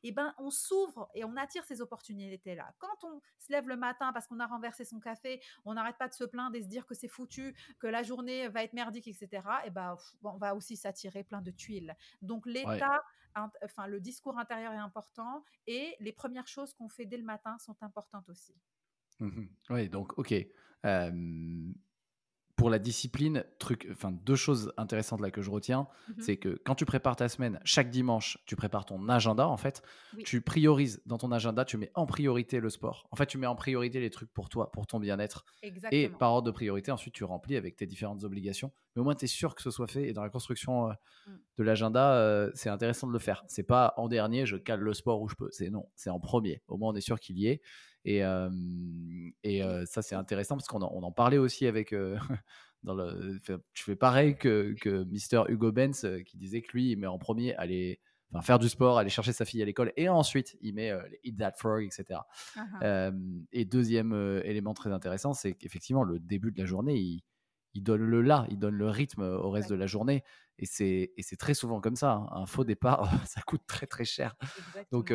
[0.02, 2.74] Et eh ben, on s'ouvre et on attire ces opportunités-là.
[2.78, 6.08] Quand on se lève le matin parce qu'on a renversé son café, on n'arrête pas
[6.08, 9.08] de se plaindre et se dire que c'est foutu, que la journée va être merdique,
[9.08, 9.28] etc.
[9.64, 11.94] Et eh ben, on va aussi s'attirer plein de tuiles.
[12.22, 13.02] Donc, l'état
[13.62, 17.58] enfin, le discours intérieur est important et les premières choses qu'on fait dès le matin
[17.58, 18.54] sont importantes aussi.
[19.20, 20.34] Mmh oui, donc, ok
[22.56, 26.60] pour la discipline, truc, enfin deux choses intéressantes là que je retiens, mmh c'est que
[26.64, 29.82] quand tu prépares ta semaine, chaque dimanche, tu prépares ton agenda en fait.
[30.24, 33.08] Tu priorises dans ton agenda, tu mets en priorité le sport.
[33.10, 35.44] En fait, tu mets en priorité les trucs pour toi, pour ton bien-être.
[35.90, 38.72] Et par ordre de priorité, ensuite tu remplis avec tes différentes obligations.
[38.94, 40.08] Mais au moins, tu es sûr que ce soit fait.
[40.08, 40.92] Et dans la construction euh,
[41.26, 41.30] mmh.
[41.58, 43.42] de l'agenda, euh, c'est intéressant de le faire.
[43.48, 45.48] C'est pas en dernier, je cale le sport où je peux.
[45.50, 46.62] C'est non, c'est en premier.
[46.68, 47.62] Au moins, on est sûr qu'il y est.
[48.04, 48.22] Et,
[49.44, 51.94] et ça, c'est intéressant parce qu'on en, on en parlait aussi avec.
[52.82, 56.98] dans le, je fais pareil que, que Mister Hugo Benz qui disait que lui, il
[56.98, 58.00] met en premier aller
[58.32, 60.90] enfin, faire du sport, aller chercher sa fille à l'école et ensuite il met
[61.22, 62.20] Eat That Frog, etc.
[62.56, 63.12] Uh
[63.52, 67.22] et deuxième élément très intéressant, c'est qu'effectivement, le début de la journée, il,
[67.74, 70.22] il donne le là, il donne le rythme au reste de la journée.
[70.58, 72.12] Et c'est très souvent comme ça.
[72.12, 72.28] Hein.
[72.32, 74.34] Un faux départ, ça coûte très très cher.
[74.90, 75.12] Donc,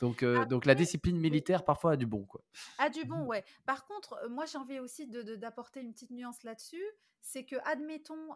[0.00, 2.24] donc, donc la discipline militaire parfois a du bon.
[2.24, 2.42] Quoi.
[2.78, 3.44] A du bon, ouais.
[3.66, 6.84] Par contre, moi j'ai envie aussi d'apporter une petite nuance là-dessus.
[7.22, 8.34] C'est que, admettons,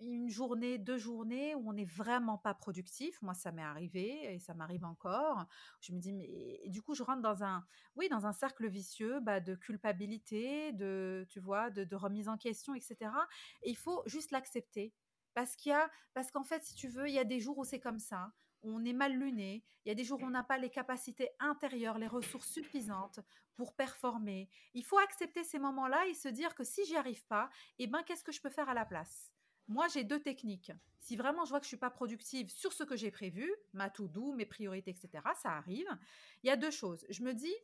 [0.00, 3.20] une journée, deux journées où on n'est vraiment pas productif.
[3.22, 5.46] Moi, ça m'est arrivé et ça m'arrive encore.
[5.80, 7.66] Je me dis, mais du coup, je rentre dans un,
[7.96, 12.36] oui, dans un cercle vicieux bah, de culpabilité, de, tu vois, de, de remise en
[12.36, 12.96] question, etc.
[13.62, 14.92] Et il faut juste l'accepter.
[15.34, 17.58] Parce qu'il y a, parce qu'en fait, si tu veux, il y a des jours
[17.58, 18.32] où c'est comme ça
[18.64, 21.30] on est mal luné, il y a des jours où on n'a pas les capacités
[21.38, 23.20] intérieures, les ressources suffisantes
[23.56, 24.48] pour performer.
[24.72, 28.02] Il faut accepter ces moments-là et se dire que si j'y arrive pas, eh ben
[28.02, 29.32] qu'est-ce que je peux faire à la place?
[29.68, 30.72] Moi, j'ai deux techniques.
[30.98, 33.88] Si vraiment je vois que je suis pas productive sur ce que j'ai prévu, ma
[33.90, 35.88] to do, mes priorités, etc., ça arrive.
[36.42, 37.06] Il y a deux choses.
[37.08, 37.54] Je me dis,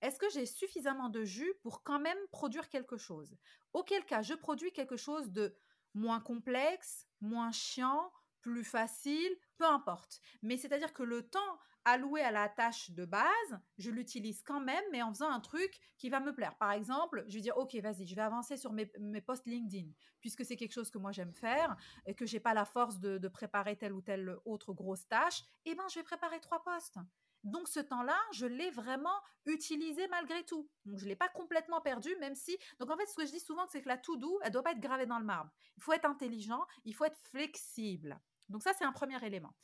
[0.00, 3.36] est-ce que j'ai suffisamment de jus pour quand même produire quelque chose?
[3.72, 5.56] Auquel cas, je produis quelque chose de
[5.94, 10.20] moins complexe, moins chiant, plus facile, peu importe.
[10.42, 14.82] Mais c'est-à-dire que le temps alloué à la tâche de base, je l'utilise quand même,
[14.92, 16.56] mais en faisant un truc qui va me plaire.
[16.58, 18.86] Par exemple, je vais dire, OK, vas-y, je vais avancer sur mes,
[19.20, 21.76] posts LinkedIn, puisque c'est quelque chose que moi j'aime faire
[22.06, 25.74] et que j'ai pas la force de, préparer telle ou telle autre grosse tâche, eh
[25.74, 26.98] ben, je vais préparer trois posts.
[27.44, 29.14] Donc ce temps-là, je l'ai vraiment
[29.46, 30.68] utilisé malgré tout.
[30.84, 32.56] Donc je l'ai pas complètement perdu, même si.
[32.78, 34.72] Donc en fait, ce que je dis souvent, c'est que la to-do, elle doit pas
[34.72, 35.50] être gravée dans le marbre.
[35.76, 38.20] Il faut être intelligent, il faut être flexible.
[38.48, 39.54] Donc ça, c'est un premier élément.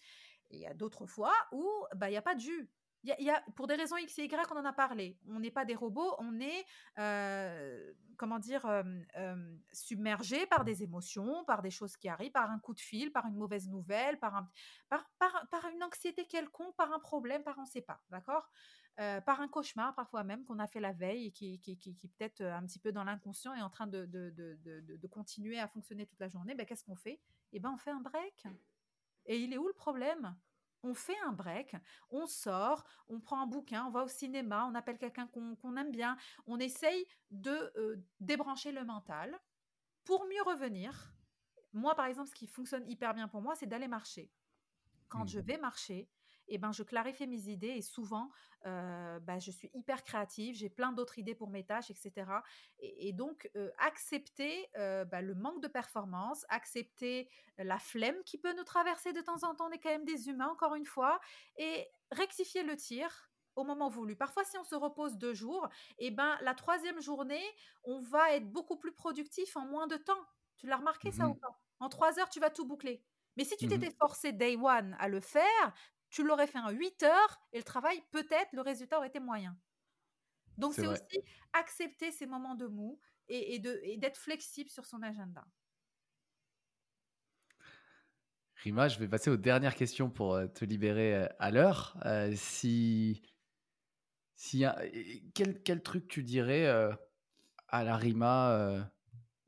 [0.51, 2.69] il y a d'autres fois où bah, il n'y a pas de.
[3.07, 5.19] Il y, a, pour des raisons X et Y, on en a parlé.
[5.29, 6.65] On n'est pas des robots, on est,
[6.99, 8.83] euh, comment dire, euh,
[9.19, 13.13] euh, submergé par des émotions, par des choses qui arrivent, par un coup de fil,
[13.13, 14.49] par une mauvaise nouvelle, par, un,
[14.89, 18.51] par, par, par une anxiété quelconque, par un problème, par on ne sait pas, d'accord?
[18.97, 22.43] Par un cauchemar parfois même qu'on a fait la veille et qui, qui, qui, peut-être
[22.43, 24.57] un petit peu dans l'inconscient est en train de, de, de,
[24.97, 27.21] de, continuer à fonctionner toute la journée, ben, qu'est-ce qu'on fait?
[27.53, 28.47] Eh ben, on fait un break.
[29.27, 30.37] Et il est où le problème?
[30.85, 31.75] On fait un break,
[32.11, 35.91] on sort, on prend un bouquin, on va au cinéma, on appelle quelqu'un qu'on aime
[35.91, 36.17] bien,
[36.47, 39.41] on essaye de euh, débrancher le mental
[40.05, 41.15] pour mieux revenir.
[41.73, 44.31] Moi, par exemple, ce qui fonctionne hyper bien pour moi, c'est d'aller marcher.
[45.09, 45.43] Quand je mmh.
[45.43, 46.09] vais marcher,
[46.49, 48.31] eh ben, je clarifie mes idées et souvent,
[48.67, 52.43] euh, bah, je suis hyper créative, j'ai plein d'autres idées pour mes tâches, etc.
[52.81, 57.29] Et, donc, euh, accepter euh, bah, le manque de performance, accepter
[57.59, 60.29] la flemme qui peut nous traverser de temps en temps, on est quand même des
[60.29, 61.21] humains, encore une fois,
[61.57, 64.17] et rectifier le tir au moment voulu.
[64.17, 65.69] Parfois, si on se repose deux jours,
[65.99, 67.43] eh ben, la troisième journée,
[67.85, 70.25] on va être beaucoup plus productif en moins de temps.
[70.57, 71.61] Tu l'as remarqué ça ou mmh pas?
[71.81, 73.05] En trois heures, tu vas tout boucler.
[73.37, 75.75] Mais si tu mmh t'étais forcé day one à le faire,
[76.15, 79.59] tu l'aurais fait en 8 heures et le travail, peut-être, le résultat aurait été moyen.
[80.57, 81.21] Donc, c'est aussi
[81.53, 85.45] accepter ces moments de mou et, et d'être flexible sur son agenda.
[88.63, 91.99] Rima, je vais passer aux dernières questions pour euh, te libérer euh, à l'heure.
[92.07, 93.21] Euh, si,
[94.37, 94.65] si
[95.35, 96.69] quel, quel, truc tu dirais
[97.69, 98.89] à la Rima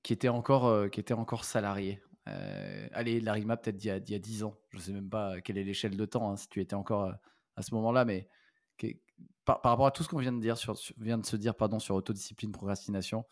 [0.02, 2.02] qui était encore qui était encore salarié?
[2.28, 4.58] Euh, allez, l'Arima, peut-être d'il y, a 10 ans.
[4.70, 7.04] Je ne sais même pas quelle est l'échelle de temps, hein, si tu étais encore
[7.04, 7.12] euh,
[7.56, 8.28] à, ce moment-là, mais
[9.44, 11.78] par, rapport à tout ce qu'on vient de dire, sur, vient de se dire pardon,
[11.78, 13.24] sur autodiscipline, procrastination,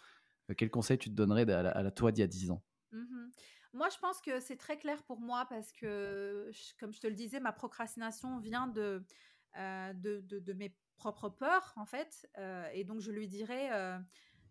[0.50, 2.62] euh, quel conseil tu te donnerais à la, toi d'il y a 10 ans?
[2.92, 3.30] Mmh
[3.72, 7.14] Moi, je pense que c'est très clair pour moi parce que, comme je te le
[7.14, 9.04] disais, ma procrastination vient de,
[9.56, 12.28] de, de, mes propres peurs, en fait.
[12.72, 13.70] et donc, je lui dirais,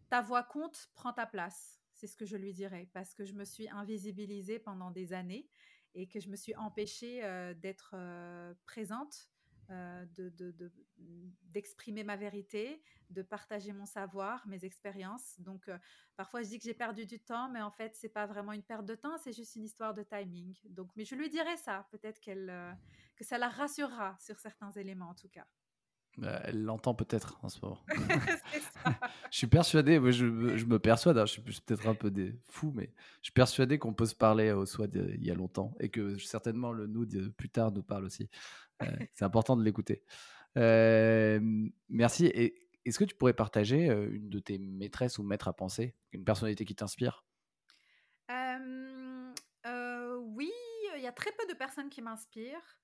[0.09, 1.82] ta voix compte, prends ta place.
[2.04, 5.47] C'est ce que je lui dirais, parce que je me suis invisibilisée pendant des années
[5.95, 9.32] et que je me suis empêchée euh, d'être euh, présente,
[9.70, 10.06] euh,
[11.43, 15.39] d'exprimer ma vérité, de partager mon savoir, mes expériences.
[15.39, 15.72] Donc,
[16.18, 18.64] parfois, je dis que j'ai perdu du temps, mais en fait, c'est pas vraiment une
[18.64, 20.58] perte de temps, c'est juste une histoire de timing.
[20.66, 25.16] Donc, mais je lui dirais ça, peut-être que ça la rassurera sur certains éléments, en
[25.16, 25.47] tout cas.
[26.18, 27.80] Bah, elle l'entend peut-être en ce moment.
[29.32, 32.93] je suis persuadé, je, me persuade, hein, je suis peut-être un peu des fous, mais
[33.22, 36.18] je suis persuadé qu'on peut se parler au soit il y a longtemps et que
[36.20, 38.30] certainement le nous de plus tard nous parle aussi.
[38.84, 40.03] Euh, c'est important de l'écouter.
[40.57, 41.39] Euh,
[41.89, 42.28] merci.
[42.28, 45.95] Et est-ce que tu pourrais partager euh, une de tes maîtresses ou maîtres à penser,
[46.11, 47.26] une personnalité qui t'inspire?
[50.36, 50.51] Oui,
[50.95, 52.80] il y a très peu de personnes qui m'inspirent.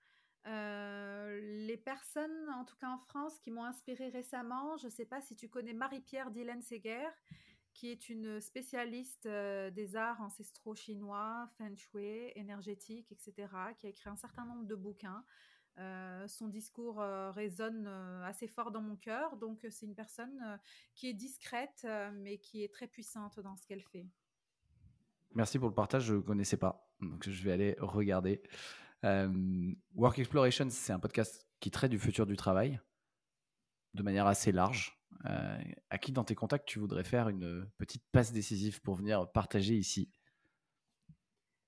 [0.47, 5.05] Euh, les personnes, en tout cas en France, qui m'ont inspiré récemment, je ne sais
[5.05, 7.07] pas si tu connais Marie-Pierre Dylan Seger,
[7.73, 13.89] qui est une spécialiste euh, des arts ancestraux chinois, feng shui, énergétique, etc., qui a
[13.89, 15.23] écrit un certain nombre de bouquins.
[15.77, 17.87] Euh, son discours résonne
[18.25, 20.59] assez fort dans mon cœur, donc c'est une personne
[20.93, 24.05] qui est discrète, mais qui est très puissante dans ce qu'elle fait.
[25.35, 28.41] Merci pour le partage, je ne connaissais pas, donc je vais aller regarder.
[29.03, 32.79] Work Exploration, c'est un podcast qui traite du futur du travail
[33.93, 34.95] de manière assez large.
[35.25, 35.57] Euh,
[35.89, 39.75] à qui dans tes contacts tu voudrais faire une petite passe décisive pour venir partager
[39.75, 40.11] ici?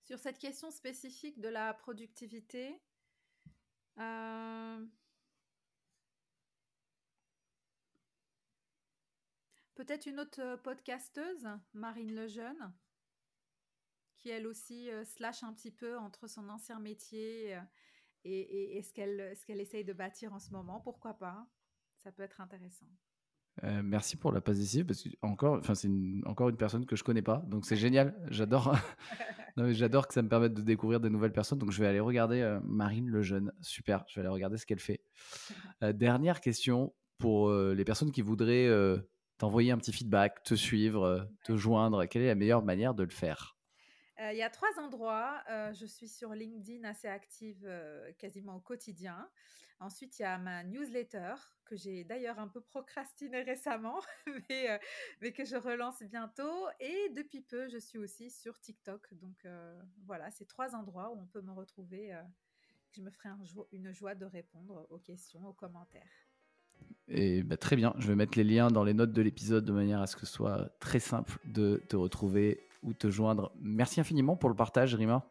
[0.03, 2.82] Sur cette question spécifique de la productivité,
[3.97, 4.86] euh,
[9.75, 12.73] peut-être une autre podcasteuse, Marine Lejeune,
[14.22, 17.57] qui elle aussi slash un petit peu entre son ancien métier
[18.24, 20.80] et, ce qu'elle ce qu'elle essaye de bâtir en ce moment.
[20.80, 21.47] Pourquoi pas?
[21.97, 22.88] Ça peut être intéressant.
[23.63, 25.89] Euh, merci pour la passe décisive parce que encore, enfin c'est
[26.26, 28.15] encore une personne que je connais pas, donc c'est génial.
[28.30, 28.76] J'adore,
[29.72, 31.59] j'adore que ça me permette de découvrir des nouvelles personnes.
[31.59, 34.03] Donc je vais aller regarder euh, Marine le jeune, super.
[34.07, 35.01] Je vais aller regarder ce qu'elle fait.
[35.84, 38.69] Euh, dernière question pour les personnes qui voudraient
[39.38, 42.05] t'envoyer un petit feedback, te suivre, te joindre.
[42.05, 43.57] Quelle est la meilleure manière de le faire?
[44.32, 45.43] Il y a trois endroits.
[45.74, 47.67] je suis sur LinkedIn assez active
[48.17, 49.30] quasiment au quotidien.
[49.80, 51.34] Ensuite, il y a ma newsletter
[51.65, 54.80] que j'ai d'ailleurs un peu procrastiné récemment, mais,
[55.22, 56.67] mais, que je relance bientôt.
[56.80, 59.13] Et depuis peu, je suis aussi sur TikTok.
[59.15, 59.45] Donc
[60.05, 62.15] voilà, c'est trois endroits où on peut me retrouver.
[62.91, 63.30] je me ferai
[63.72, 66.28] une joie de répondre aux questions, aux commentaires.
[67.07, 69.72] Et bah, très bien, je vais mettre les liens dans les notes de l'épisode de
[69.72, 73.51] manière à ce que ce soit très simple de te retrouver ou te joindre.
[73.59, 75.25] Merci infiniment pour le partage, Rima.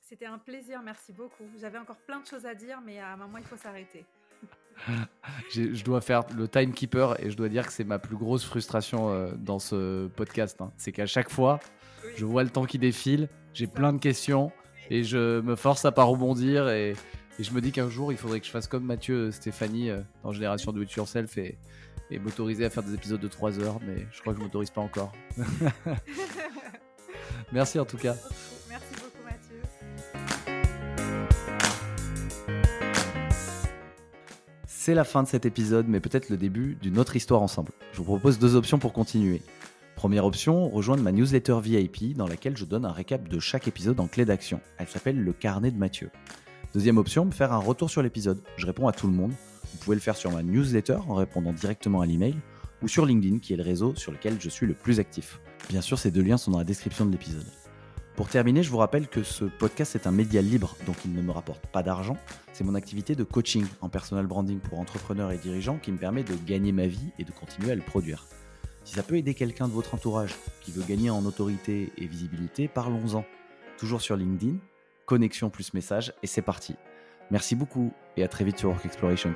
[0.00, 1.44] C'était un plaisir, merci beaucoup.
[1.60, 4.04] J'avais encore plein de choses à dire, mais à un moment, il faut s'arrêter.
[5.50, 9.10] je dois faire le timekeeper et je dois dire que c'est ma plus grosse frustration
[9.10, 10.60] euh, dans ce podcast.
[10.60, 10.72] Hein.
[10.76, 11.60] C'est qu'à chaque fois,
[12.16, 14.52] je vois le temps qui défile, j'ai plein de questions
[14.90, 16.94] et je me force à pas rebondir et,
[17.40, 20.30] je me dis qu'un jour, il faudrait que je fasse comme Mathieu Stéphanie euh, dans
[20.30, 21.58] Génération Do It Yourself et,
[22.10, 24.70] et m'autoriser à faire des épisodes de 3 heures, mais je crois que je m'autorise
[24.70, 25.12] pas encore.
[27.52, 28.16] Merci en tout cas.
[28.68, 29.62] Merci beaucoup Mathieu.
[34.66, 37.72] C'est la fin de cet épisode, mais peut-être le début d'une autre histoire ensemble.
[37.92, 39.42] Je vous propose deux options pour continuer.
[39.96, 44.00] Première option, rejoindre ma newsletter VIP dans laquelle je donne un récap de chaque épisode
[44.00, 44.60] en clé d'action.
[44.76, 46.10] Elle s'appelle Le Carnet de Mathieu.
[46.74, 48.42] Deuxième option, me faire un retour sur l'épisode.
[48.56, 49.32] Je réponds à tout le monde.
[49.72, 52.34] Vous pouvez le faire sur ma newsletter en répondant directement à l'email
[52.82, 55.40] ou sur LinkedIn qui est le réseau sur lequel je suis le plus actif.
[55.68, 57.46] Bien sûr, ces deux liens sont dans la description de l'épisode.
[58.16, 61.20] Pour terminer, je vous rappelle que ce podcast est un média libre, donc il ne
[61.20, 62.16] me rapporte pas d'argent.
[62.52, 66.22] C'est mon activité de coaching en personal branding pour entrepreneurs et dirigeants qui me permet
[66.22, 68.26] de gagner ma vie et de continuer à le produire.
[68.84, 72.68] Si ça peut aider quelqu'un de votre entourage qui veut gagner en autorité et visibilité,
[72.68, 73.24] parlons-en.
[73.78, 74.58] Toujours sur LinkedIn,
[75.06, 76.76] connexion plus message, et c'est parti.
[77.30, 79.34] Merci beaucoup et à très vite sur Work Explorations.